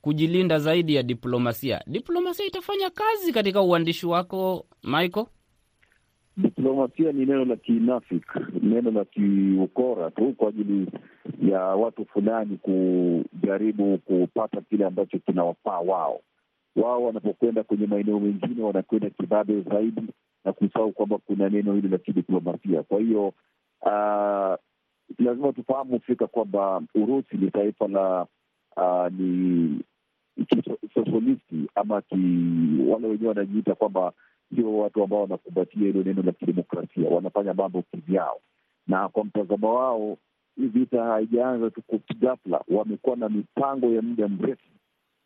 kujilinda 0.01 0.59
zaidi 0.59 0.95
ya 0.95 1.03
diplomasia. 1.03 1.81
Diplomasia 1.87 2.47
itafanya 2.47 2.91
kazi 2.91 3.33
katika 3.33 3.63
uandishi 3.63 4.07
wako 4.07 4.67
Michael? 4.85 5.27
Diplomasia 6.37 7.13
ni 7.13 7.27
neno 7.27 7.45
la 7.45 7.57
kinafiki, 7.57 8.27
neno 8.63 8.91
la 8.91 9.05
kiukora 9.05 10.11
tu 10.11 10.33
kwa 10.37 10.49
ajili 10.49 10.87
ya 11.51 11.61
watu 11.61 12.07
fulani 12.07 12.57
kujaribu 12.57 13.99
kupata 13.99 14.61
kile 14.61 14.85
ambacho 14.85 15.19
kinawafaa 15.19 15.79
wao 15.81 16.21
wao 16.83 17.05
wanapokwenda 17.05 17.63
kwenye 17.63 17.87
maeneo 17.87 18.21
mengine 18.21 18.63
wanakwenda 18.63 19.11
kibabe 19.11 19.61
zaidi 19.61 20.03
na 20.45 20.53
kusahau 20.53 20.93
kwamba 20.93 21.19
kuna 21.19 21.49
neno 21.49 21.75
hili 21.75 21.89
la 21.89 21.99
kidiplomasia. 21.99 22.83
Kwa 22.83 23.01
hiyo 23.01 23.27
uh, 23.83 24.55
lazima 25.19 25.53
tufahamu 25.55 26.01
fika 26.01 26.27
kwamba 26.27 26.83
Urusi 26.95 27.37
ni 27.37 27.51
taifa 27.51 27.89
la 27.89 28.27
uh, 28.77 29.13
ni 29.13 29.81
kisosialisti 30.47 31.69
ama 31.75 32.03
ki, 32.03 32.17
wale 32.89 33.07
wenyewe 33.09 33.29
wanajiita 33.29 33.75
kwamba 33.75 34.13
sio 34.55 34.79
watu 34.79 35.03
ambao 35.05 35.21
wanakumbatia 35.23 35.83
hilo 35.87 36.03
neno 36.03 36.23
la 36.23 36.33
kidemokrasia, 36.33 37.09
wanafanya 37.11 37.55
mambo 37.55 37.83
kivyao, 37.83 38.41
na 38.87 39.09
kwa 39.09 39.25
mtazamo 39.25 39.75
wao 39.75 40.17
hii 40.57 40.67
vita 40.67 41.05
haijaanza 41.05 41.71
tu 41.71 41.83
ghafla, 42.21 42.65
wamekuwa 42.69 43.17
na 43.17 43.29
mipango 43.29 43.87
ya 43.87 44.03
muda 44.03 44.29
mrefu 44.29 44.63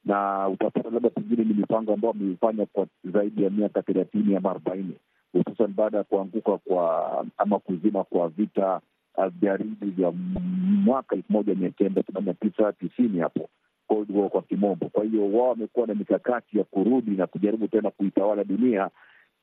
na 0.05 0.49
utapata 0.49 0.91
labda 0.91 1.11
pengine 1.11 1.45
ni 1.45 1.55
mipango 1.55 1.93
ambayo 1.93 2.13
wameifanya 2.13 2.67
kwa 2.67 2.87
zaidi 3.05 3.45
ya 3.45 3.51
miaka 3.51 3.83
thelathini 3.83 4.37
ama 4.37 4.51
arobaini 4.51 4.95
hususan 5.33 5.73
baada 5.75 5.99
ya 5.99 6.05
kuanguka 6.05 6.59
kwa 6.59 7.27
ama 7.39 7.59
kuzima 7.59 8.05
kwa 8.05 8.29
vita 8.29 8.81
baridi 9.41 9.87
vya 9.91 10.13
mwaka 10.85 11.17
elfu 11.17 11.33
moja 11.33 11.55
mia 11.55 11.71
kenda 11.71 12.03
themanini 12.03 12.37
na 12.43 12.51
tisa 12.51 12.73
tisini 12.73 13.19
hapo 13.21 13.49
Cold 13.89 14.11
War 14.11 14.31
kwa 14.31 14.43
kimombo. 14.43 14.89
Kwa 14.89 15.05
hiyo 15.05 15.33
wao 15.33 15.49
wamekuwa 15.49 15.87
na 15.87 15.95
mikakati 15.95 16.59
ya 16.59 16.65
kurudi 16.65 17.11
na 17.11 17.27
kujaribu 17.27 17.69
tena 17.69 17.91
kuitawala 17.91 18.45
dunia 18.45 18.91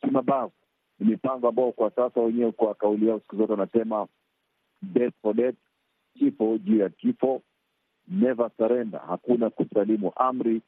kimabavu. 0.02 0.52
Ni 1.00 1.08
mipango 1.08 1.48
ambao 1.48 1.72
kwa 1.72 1.92
sasa 1.92 2.22
wenyewe 2.22 2.52
kwa 2.52 2.76
kauli 2.76 3.08
yao 3.08 3.20
siku 3.20 3.36
zote 3.38 3.52
wanasema 3.52 4.08
death 4.82 5.14
for 5.22 5.36
death, 5.36 5.56
kifo 6.14 6.58
juu 6.58 6.78
ya 6.80 6.90
kifo 6.90 7.42
Never 8.12 8.52
surrender, 8.58 9.02
hakuna 9.08 9.50
kusalimu 9.50 10.12
amri, 10.16 10.62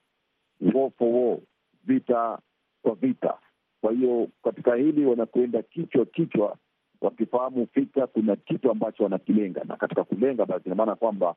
war 0.73 0.91
for 0.97 1.07
war, 1.07 1.37
vita 1.85 2.39
kwa 2.81 2.95
vita. 2.95 3.37
Kwa 3.81 3.91
hiyo 3.91 4.27
katika 4.43 4.75
hili 4.75 5.05
wanakwenda 5.05 5.61
kichwa 5.61 6.05
kichwa, 6.05 6.57
wakifahamu 7.01 7.67
fika 7.73 8.07
kuna 8.07 8.35
kitu 8.35 8.71
ambacho 8.71 9.03
wanakilenga, 9.03 9.63
na 9.63 9.75
katika 9.75 10.03
kulenga, 10.03 10.45
basi 10.45 10.63
ina 10.65 10.75
maana 10.75 10.95
kwamba 10.95 11.35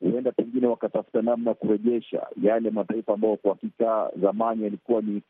huenda 0.00 0.32
pengine 0.32 0.66
wakatafuta 0.66 1.22
namna 1.22 1.54
kurejesha 1.54 2.26
yale 2.42 2.70
mataifa 2.70 3.14
ambayo 3.14 3.36
kwa 3.36 3.50
hakika 3.50 4.10
zamani 4.20 4.62
yalikuwa 4.64 5.02
ni 5.02 5.22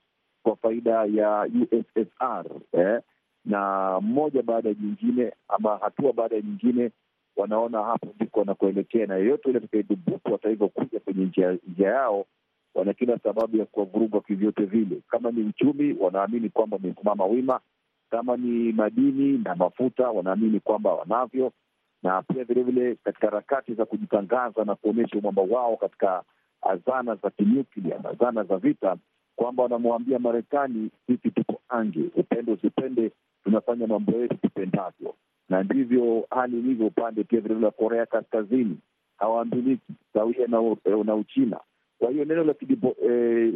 kwa 0.43 0.57
faida 0.57 1.05
ya 1.05 1.49
USSR 1.63 2.45
eh, 2.73 3.01
na 3.45 4.01
mmoja 4.01 4.43
baada 4.43 4.69
ya 4.69 4.75
nyingine 4.81 5.33
ama 5.49 5.77
hatua 5.77 6.13
baada 6.13 6.37
ya 6.37 6.43
nyingine 6.43 6.91
wanaona 7.39 7.83
hapo 7.85 8.07
ndiko 8.17 8.41
wanakuelekea, 8.41 9.07
na 9.07 9.17
yeyote 9.17 9.49
ule 9.49 9.59
atakaedhubutu 9.59 10.33
hata 10.33 10.49
hivyo 10.49 10.69
kuja 10.69 11.01
kwenye 11.01 11.25
njia, 11.25 11.59
yao, 11.79 12.27
wana 12.75 12.93
kila 12.95 13.19
sababu 13.19 13.57
ya 13.57 13.65
kuwavuruga 13.67 14.21
kivyote 14.21 14.65
vile. 14.65 15.01
Kama 15.11 15.31
ni 15.31 15.43
uchumi, 15.43 15.97
wanaamini 16.01 16.49
kwamba 16.49 16.77
wamesimama 16.77 17.25
wima. 17.27 17.61
Kama 18.11 18.37
ni 18.37 18.73
madini 18.73 19.39
na 19.39 19.55
mafuta, 19.55 20.11
wanaamini 20.11 20.61
kwamba 20.61 20.95
wanavyo, 20.95 21.53
na 22.03 22.23
pia 22.23 22.45
vilevile 22.45 22.95
katika 23.05 23.27
harakati 23.27 23.75
za 23.75 23.85
kujitangaza 23.85 24.65
na 24.65 24.75
kuonyesha 24.75 25.19
umwamba 25.19 25.43
wao 25.43 25.77
katika 25.77 26.23
zana 26.87 27.15
za 27.15 27.31
kinyuklia 27.31 27.99
na 27.99 28.13
zana 28.15 28.45
za 28.45 28.57
vita, 28.57 28.97
kwamba 29.37 29.63
wanamwambia 29.63 30.19
Marekani, 30.19 30.91
sisi 31.07 31.31
tupo 31.31 31.61
ange, 31.69 32.05
upende 32.17 32.53
usipende, 32.53 33.11
tunafanya 33.45 33.87
mambo 33.87 34.13
yetu 34.13 34.35
tupendavyo 34.37 35.15
na 35.49 35.63
ndivyo 35.63 36.27
hali 36.31 36.59
ilivyo 36.59 36.87
upande 36.87 37.25
pia 37.25 37.41
vilevile 37.41 37.67
wa 37.67 37.73
Korea 37.73 38.07
Kaskazini, 38.07 38.79
hawaambiliki 39.17 39.93
sawia 40.13 40.47
na, 40.47 40.77
na 41.05 41.15
Uchina. 41.15 41.61
Kwa 41.99 42.11
hiyo 42.11 42.25
neno 42.25 42.45
la 42.45 42.55
eh, 43.09 43.55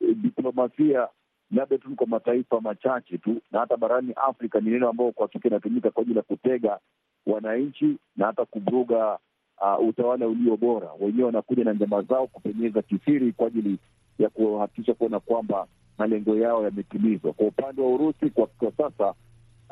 diplomasia 0.00 1.08
labda 1.50 1.78
tu 1.78 1.96
kwa 1.96 2.06
mataifa 2.06 2.60
machache 2.60 3.18
tu, 3.18 3.40
na 3.52 3.60
hata 3.60 3.76
barani 3.76 4.12
Afrika 4.16 4.60
ni 4.60 4.70
neno 4.70 4.88
ambayo 4.88 5.12
kwa 5.12 5.26
hakika 5.26 5.48
inatumika 5.48 5.90
kwa 5.90 6.02
ajili 6.02 6.16
ya 6.16 6.22
kutega 6.22 6.78
wananchi 7.26 7.96
na 8.16 8.26
hata 8.26 8.44
kuvuruga 8.44 9.18
uh, 9.60 9.88
utawala 9.88 10.28
ulio 10.28 10.56
bora. 10.56 10.88
Wenyewe 11.00 11.24
wanakuja 11.26 11.64
na 11.64 11.72
njama 11.72 12.02
zao 12.02 12.26
kupenyeza 12.26 12.82
kisiri 12.82 13.32
kwa 13.32 13.46
ajili 13.46 13.78
ya 14.18 14.28
kuhakikisha 14.28 14.94
kuona 14.94 15.20
kwamba 15.20 15.66
malengo 15.98 16.36
yao 16.36 16.64
yametimizwa. 16.64 17.32
Kwa 17.32 17.46
upande 17.46 17.82
wa 17.82 17.88
Urusi 17.88 18.30
kwa, 18.30 18.46
kwa 18.46 18.72
sasa 18.72 19.14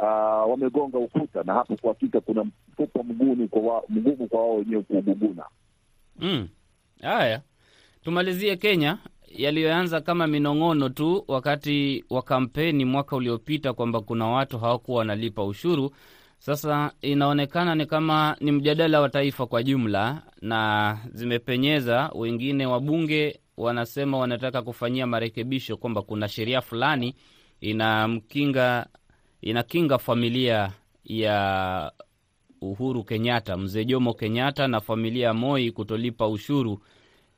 uh, 0.04 0.50
wamegonga 0.50 0.98
ukuta, 0.98 1.42
na 1.42 1.54
hapo 1.54 1.76
kwa 1.76 1.92
hakika 1.92 2.20
kuna 2.20 2.44
mfupa 2.44 3.02
mgumu 3.02 3.48
kwa 4.28 4.40
wao 4.40 4.56
wenyewe 4.56 4.82
kuuguguna. 4.82 5.44
Mm. 6.18 6.48
Tumalizie 8.04 8.56
Kenya, 8.56 8.98
yaliyoanza 9.28 10.00
kama 10.00 10.26
minong'ono 10.26 10.88
tu 10.88 11.24
wakati 11.28 12.04
wa 12.10 12.22
kampeni 12.22 12.84
mwaka 12.84 13.16
uliopita 13.16 13.72
kwamba 13.72 14.00
kuna 14.00 14.26
watu 14.26 14.58
hawakuwa 14.58 14.98
wanalipa 14.98 15.44
ushuru. 15.44 15.90
Sasa 16.38 16.92
inaonekana 17.00 17.74
ni 17.74 17.86
kama 17.86 18.36
ni 18.40 18.52
mjadala 18.52 19.00
wa 19.00 19.08
taifa 19.08 19.46
kwa 19.46 19.62
jumla, 19.62 20.22
na 20.42 20.98
zimepenyeza. 21.12 22.10
Wengine 22.14 22.66
wabunge 22.66 23.40
wanasema 23.56 24.18
wanataka 24.18 24.62
kufanyia 24.62 25.06
marekebisho 25.06 25.76
kwamba 25.76 26.02
kuna 26.02 26.28
sheria 26.28 26.60
fulani 26.60 27.14
inamkinga 27.60 28.86
inakinga 29.44 29.98
familia 29.98 30.70
ya 31.04 31.92
Uhuru 32.61 33.04
Kenyatta, 33.04 33.57
mzee 33.57 33.85
Jomo 33.85 34.14
Kenyatta 34.14 34.68
na 34.68 34.80
familia 34.80 35.26
ya 35.26 35.35
Moi 35.35 35.70
kutolipa 35.70 36.28
ushuru 36.28 36.78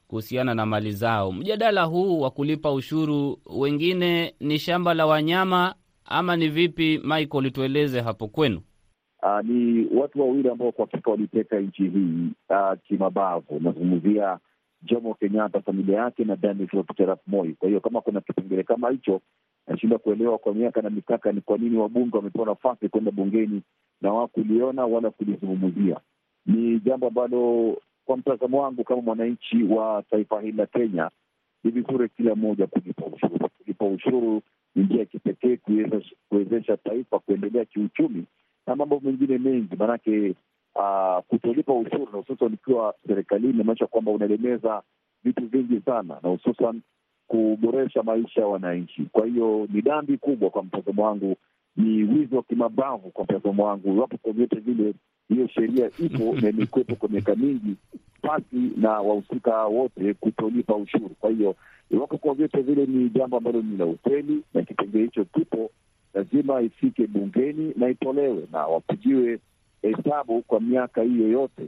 kuhusiana 0.08 0.54
na 0.54 0.66
mali 0.66 0.92
zao. 0.92 1.32
Mjadala 1.32 1.82
huu 1.84 2.20
wa 2.20 2.30
kulipa 2.30 2.72
ushuru, 2.72 3.38
wengine 3.46 4.34
ni 4.40 4.58
shamba 4.58 4.94
la 4.94 5.06
wanyama 5.06 5.74
ama 6.04 6.36
ni 6.36 6.48
vipi? 6.48 6.98
Michael, 7.04 7.50
tueleze 7.52 8.00
hapo 8.00 8.28
kwenu. 8.28 8.60
Uh, 9.22 9.44
ni 9.44 9.86
watu 9.94 10.20
wawili 10.20 10.48
ambao 10.48 10.72
kwa 10.72 10.84
hakika 10.86 11.10
waliteka 11.10 11.60
nchi 11.60 11.82
hii 11.82 12.28
uh, 12.50 12.78
kimabavu. 12.88 13.60
Nazungumzia 13.60 14.38
Jomo 14.82 15.14
Kenyatta, 15.14 15.60
familia 15.60 15.98
yake 15.98 16.24
na 16.24 16.36
Daniel 16.36 16.68
Toroitich 16.68 17.00
arap 17.00 17.20
Moi. 17.26 17.54
Kwa 17.54 17.68
hiyo 17.68 17.80
kama 17.80 18.00
kuna 18.00 18.20
kipengele 18.20 18.62
kama 18.62 18.90
hicho, 18.90 19.20
nashindwa 19.66 19.98
kuelewa 19.98 20.38
kwa 20.38 20.54
miaka 20.54 20.82
na 20.82 20.90
mikaka 20.90 21.32
ni 21.32 21.40
kwa 21.40 21.58
nini 21.58 21.76
wabunge 21.76 22.16
wamepewa 22.16 22.46
nafasi 22.46 22.88
kwenda 22.88 23.10
bungeni 23.10 23.62
na 24.00 24.12
wakuliona 24.12 24.86
wala 24.86 25.10
kulizungumzia. 25.10 26.00
Ni 26.46 26.80
jambo 26.80 27.06
ambalo 27.06 27.76
kwa 28.04 28.16
mtazamo 28.16 28.62
wangu 28.62 28.84
kama 28.84 29.02
mwananchi 29.02 29.62
wa 29.62 30.02
taifa 30.10 30.40
hili 30.40 30.56
la 30.56 30.66
Kenya, 30.66 31.10
ni 31.64 31.70
vizuri 31.70 32.08
kila 32.08 32.34
mmoja 32.34 32.66
kulipa 32.66 33.06
ushuru. 33.06 33.48
Kulipa 33.58 33.84
ushuru 33.86 34.42
ni 34.74 34.82
njia 34.84 34.98
ya 34.98 35.04
kipekee 35.04 35.58
kuwezesha 36.28 36.76
taifa 36.76 37.18
kuendelea 37.18 37.64
kiuchumi 37.64 38.24
na 38.66 38.76
mambo 38.76 39.00
mengine 39.00 39.38
mengi, 39.38 39.76
maanake 39.76 40.34
uh, 40.74 41.18
kutolipa 41.28 41.72
ushuru 41.74 42.08
na 42.12 42.18
hususan 42.18 42.52
ukiwa 42.54 42.94
serikalini 43.06 43.52
inamaanisha 43.54 43.86
kwamba 43.86 44.10
unaelemeza 44.12 44.82
vitu 45.24 45.46
vingi 45.46 45.80
sana, 45.80 46.18
na 46.22 46.28
hususan 46.28 46.80
kuboresha 47.26 48.02
maisha 48.02 48.40
ya 48.40 48.46
wananchi. 48.46 49.02
Kwa 49.12 49.26
hiyo 49.26 49.68
ni 49.72 49.80
dhambi 49.80 50.16
kubwa 50.18 50.50
kwa 50.50 50.62
mtazamo 50.62 51.04
wangu, 51.04 51.36
ni 51.76 52.02
wizi 52.02 52.34
wa 52.34 52.42
kimabavu 52.42 53.10
kwa 53.10 53.24
mtazamo 53.24 53.64
wangu, 53.64 53.94
iwapo 53.94 54.16
kwa 54.22 54.32
vyote 54.32 54.56
vile 54.60 54.94
hiyo 55.28 55.48
sheria 55.48 55.90
ipo 55.98 56.34
na 56.42 56.48
imekuwepo 56.48 56.94
kwa 56.96 57.08
miaka 57.08 57.34
mingi 57.34 57.76
pasi 58.22 58.56
na 58.76 58.90
wahusika 58.90 59.64
wote 59.64 60.14
kutolipa 60.14 60.74
ushuru. 60.76 61.08
Kwa 61.20 61.30
hiyo 61.30 61.56
iwapo 61.90 62.18
kwa 62.18 62.34
vyote 62.34 62.60
vile 62.62 62.86
ni 62.86 63.08
jambo 63.10 63.36
ambalo 63.36 63.62
ni 63.62 63.76
la 63.76 63.86
ukweli 63.86 64.42
na 64.54 64.62
kipengele 64.62 65.04
hicho 65.04 65.24
kipo, 65.24 65.70
lazima 66.14 66.60
ifike 66.60 67.06
bungeni 67.06 67.72
na 67.76 67.88
itolewe 67.88 68.42
na 68.52 68.66
wapigiwe 68.66 69.38
hesabu 69.82 70.42
kwa 70.42 70.60
miaka 70.60 71.02
hiyo 71.02 71.28
yote, 71.28 71.66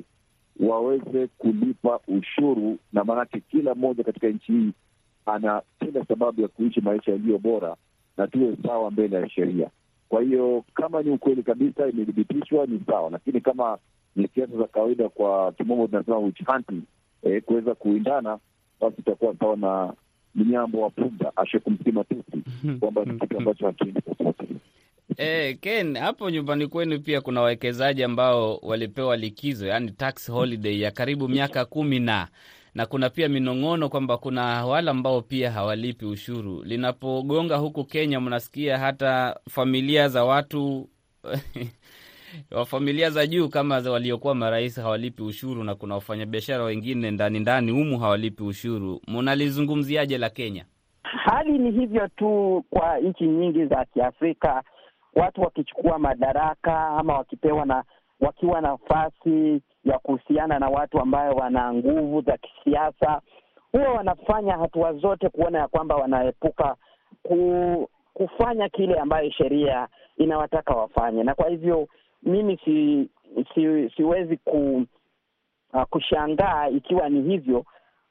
waweze 0.60 1.26
kulipa 1.26 2.00
ushuru, 2.08 2.78
na 2.92 3.04
maanake 3.04 3.40
kila 3.40 3.74
mmoja 3.74 4.04
katika 4.04 4.28
nchi 4.28 4.52
hii 4.52 4.70
ana 5.34 5.62
kila 5.80 6.04
sababu 6.04 6.42
ya 6.42 6.48
kuishi 6.48 6.80
maisha 6.80 7.12
yaliyo 7.12 7.38
bora 7.38 7.76
na 8.16 8.26
tuwe 8.26 8.56
sawa 8.66 8.90
mbele 8.90 9.16
ya 9.16 9.28
sheria. 9.30 9.70
Kwa 10.08 10.22
hiyo 10.22 10.64
kama 10.74 11.02
ni 11.02 11.10
ukweli 11.10 11.42
kabisa, 11.42 11.88
imethibitishwa 11.88 12.66
ni 12.66 12.80
sawa, 12.86 13.10
lakini 13.10 13.40
kama 13.40 13.78
ni 14.16 14.28
siasa 14.34 14.56
za 14.56 14.64
kawaida, 14.66 15.08
kwa 15.08 15.52
kimombo 15.52 15.86
tunasema 15.86 16.18
witch 16.18 16.44
hunting, 16.46 16.82
eh, 17.22 17.42
kuweza 17.42 17.74
kuindana, 17.74 18.38
basi 18.80 18.94
itakuwa 18.98 19.34
sawa 19.38 19.56
na 19.56 19.92
mnyambo 20.34 20.80
wa 20.80 20.90
punda 20.90 21.32
ashe 21.36 21.58
kumsima 21.58 22.04
tusi, 22.04 22.42
kwamba 22.80 23.04
ni 23.04 23.18
kitu 23.18 23.38
ambacho 23.38 23.66
hakiendi 23.66 24.00
popote. 24.00 24.44
Eh, 25.16 25.56
Ken, 25.60 25.96
hapo 25.98 26.30
nyumbani 26.30 26.66
kwenu 26.66 27.00
pia 27.00 27.20
kuna 27.20 27.40
wawekezaji 27.40 28.02
ambao 28.04 28.56
walipewa 28.56 29.16
likizo, 29.16 29.66
yani 29.66 29.90
tax 29.90 30.30
holiday 30.30 30.80
ya 30.80 30.90
karibu 30.90 31.28
miaka 31.28 31.64
kumi 31.64 31.98
na 32.00 32.28
na 32.74 32.86
kuna 32.86 33.10
pia 33.10 33.28
minong'ono 33.28 33.88
kwamba 33.88 34.16
kuna 34.18 34.66
wale 34.66 34.90
ambao 34.90 35.22
pia 35.22 35.50
hawalipi 35.50 36.04
ushuru. 36.06 36.62
Linapogonga 36.64 37.56
huku 37.56 37.84
Kenya, 37.84 38.20
mnasikia 38.20 38.78
hata 38.78 39.40
familia 39.50 40.08
za 40.08 40.24
watu 40.24 40.88
wa 42.50 42.64
familia 42.66 43.10
za 43.10 43.26
juu 43.26 43.48
kama 43.48 43.80
za 43.80 43.90
waliokuwa 43.90 44.34
marais 44.34 44.80
hawalipi 44.80 45.22
ushuru, 45.22 45.64
na 45.64 45.74
kuna 45.74 45.94
wafanyabiashara 45.94 46.64
wengine 46.64 47.10
ndani 47.10 47.40
ndani 47.40 47.72
humu 47.72 47.98
hawalipi 47.98 48.42
ushuru. 48.42 49.00
Mnalizungumziaje 49.08 50.18
la 50.18 50.30
Kenya? 50.30 50.64
Hali 51.02 51.58
ni 51.58 51.70
hivyo 51.70 52.08
tu 52.08 52.64
kwa 52.70 52.98
nchi 52.98 53.24
nyingi 53.24 53.66
za 53.66 53.84
Kiafrika, 53.84 54.62
watu 55.14 55.40
wakichukua 55.40 55.98
madaraka 55.98 56.88
ama 56.88 57.14
wakipewa 57.18 57.66
na 57.66 57.84
wakiwa 58.20 58.60
nafasi 58.60 59.60
ya 59.90 59.98
kuhusiana 59.98 60.58
na 60.58 60.68
watu 60.68 61.00
ambayo 61.00 61.32
wana 61.32 61.72
nguvu 61.74 62.20
za 62.20 62.36
kisiasa, 62.36 63.20
huwa 63.72 63.88
wanafanya 63.92 64.56
hatua 64.58 64.92
zote 64.92 65.28
kuona 65.28 65.58
ya 65.58 65.68
kwamba 65.68 65.96
wanaepuka 65.96 66.76
ku, 67.22 67.88
kufanya 68.14 68.68
kile 68.68 68.94
ambayo 68.98 69.30
sheria 69.30 69.88
inawataka 70.16 70.74
wafanye, 70.74 71.22
na 71.22 71.34
kwa 71.34 71.48
hivyo 71.48 71.88
mimi 72.22 72.56
si, 72.64 73.08
si, 73.54 73.90
siwezi 73.96 74.36
ku, 74.36 74.84
uh, 75.72 75.82
kushangaa 75.82 76.68
ikiwa 76.68 77.08
ni 77.08 77.22
hivyo 77.22 77.64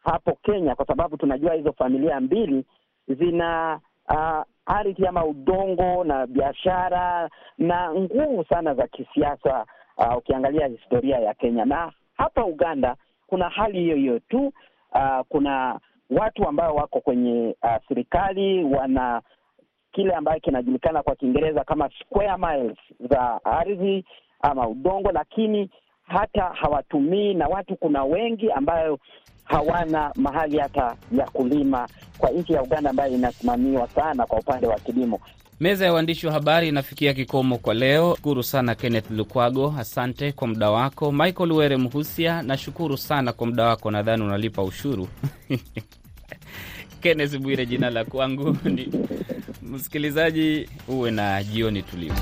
hapo 0.03 0.37
Kenya, 0.43 0.75
kwa 0.75 0.85
sababu 0.85 1.17
tunajua 1.17 1.53
hizo 1.53 1.73
familia 1.73 2.19
mbili 2.19 2.65
zina 3.07 3.79
uh, 4.09 4.41
ardhi 4.65 5.07
ama 5.07 5.25
udongo 5.25 6.03
na 6.03 6.27
biashara 6.27 7.29
na 7.57 7.93
nguvu 7.93 8.43
sana 8.49 8.73
za 8.73 8.87
kisiasa. 8.87 9.65
Uh, 9.97 10.17
ukiangalia 10.17 10.67
historia 10.67 11.19
ya 11.19 11.33
Kenya 11.33 11.65
na 11.65 11.91
hapa 12.17 12.45
Uganda 12.45 12.95
kuna 13.27 13.49
hali 13.49 13.79
hiyo 13.79 13.95
hiyo 13.95 14.19
tu. 14.19 14.53
Uh, 14.95 15.19
kuna 15.29 15.79
watu 16.09 16.47
ambao 16.47 16.75
wako 16.75 16.99
kwenye 17.01 17.55
uh, 17.63 17.75
serikali 17.87 18.63
wana 18.63 19.21
kile 19.91 20.13
ambayo 20.13 20.39
kinajulikana 20.39 21.03
kwa 21.03 21.15
Kiingereza 21.15 21.63
kama 21.63 21.89
square 22.01 22.37
miles 22.37 22.77
za 23.09 23.45
ardhi 23.45 24.05
ama 24.41 24.67
udongo, 24.67 25.11
lakini 25.11 25.69
hata 26.03 26.43
hawatumii, 26.43 27.33
na 27.33 27.47
watu 27.47 27.75
kuna 27.75 28.03
wengi 28.03 28.51
ambayo 28.51 28.99
hawana 29.43 30.11
mahali 30.15 30.59
hata 30.59 30.95
ya 31.11 31.25
kulima 31.25 31.87
kwa 32.17 32.29
nchi 32.29 32.53
ya 32.53 32.61
Uganda 32.63 32.89
ambayo 32.89 33.13
inasimamiwa 33.13 33.87
sana 33.87 34.25
kwa 34.25 34.39
upande 34.39 34.67
wa 34.67 34.79
kilimo. 34.79 35.19
Meza 35.59 35.85
ya 35.85 35.93
waandishi 35.93 36.27
wa 36.27 36.33
habari 36.33 36.67
inafikia 36.67 37.13
kikomo 37.13 37.57
kwa 37.57 37.73
leo. 37.73 38.15
Shukuru 38.15 38.43
sana 38.43 38.75
Kenneth 38.75 39.11
Lukwago, 39.11 39.75
asante 39.79 40.31
kwa 40.31 40.47
muda 40.47 40.69
wako. 40.71 41.11
Michael 41.11 41.51
Were 41.51 41.77
Mhusia, 41.77 42.41
nashukuru 42.41 42.97
sana 42.97 43.33
kwa 43.33 43.47
muda 43.47 43.63
wako, 43.65 43.91
nadhani 43.91 44.23
unalipa 44.23 44.63
ushuru 44.63 45.07
Kenneth 47.01 47.37
Bwire 47.37 47.65
jina 47.65 47.89
la 47.89 48.05
kwangu 48.05 48.57
ni 48.75 48.89
msikilizaji, 49.61 50.69
uwe 50.87 51.11
na 51.11 51.43
jioni 51.43 51.81
tulivu. 51.81 52.21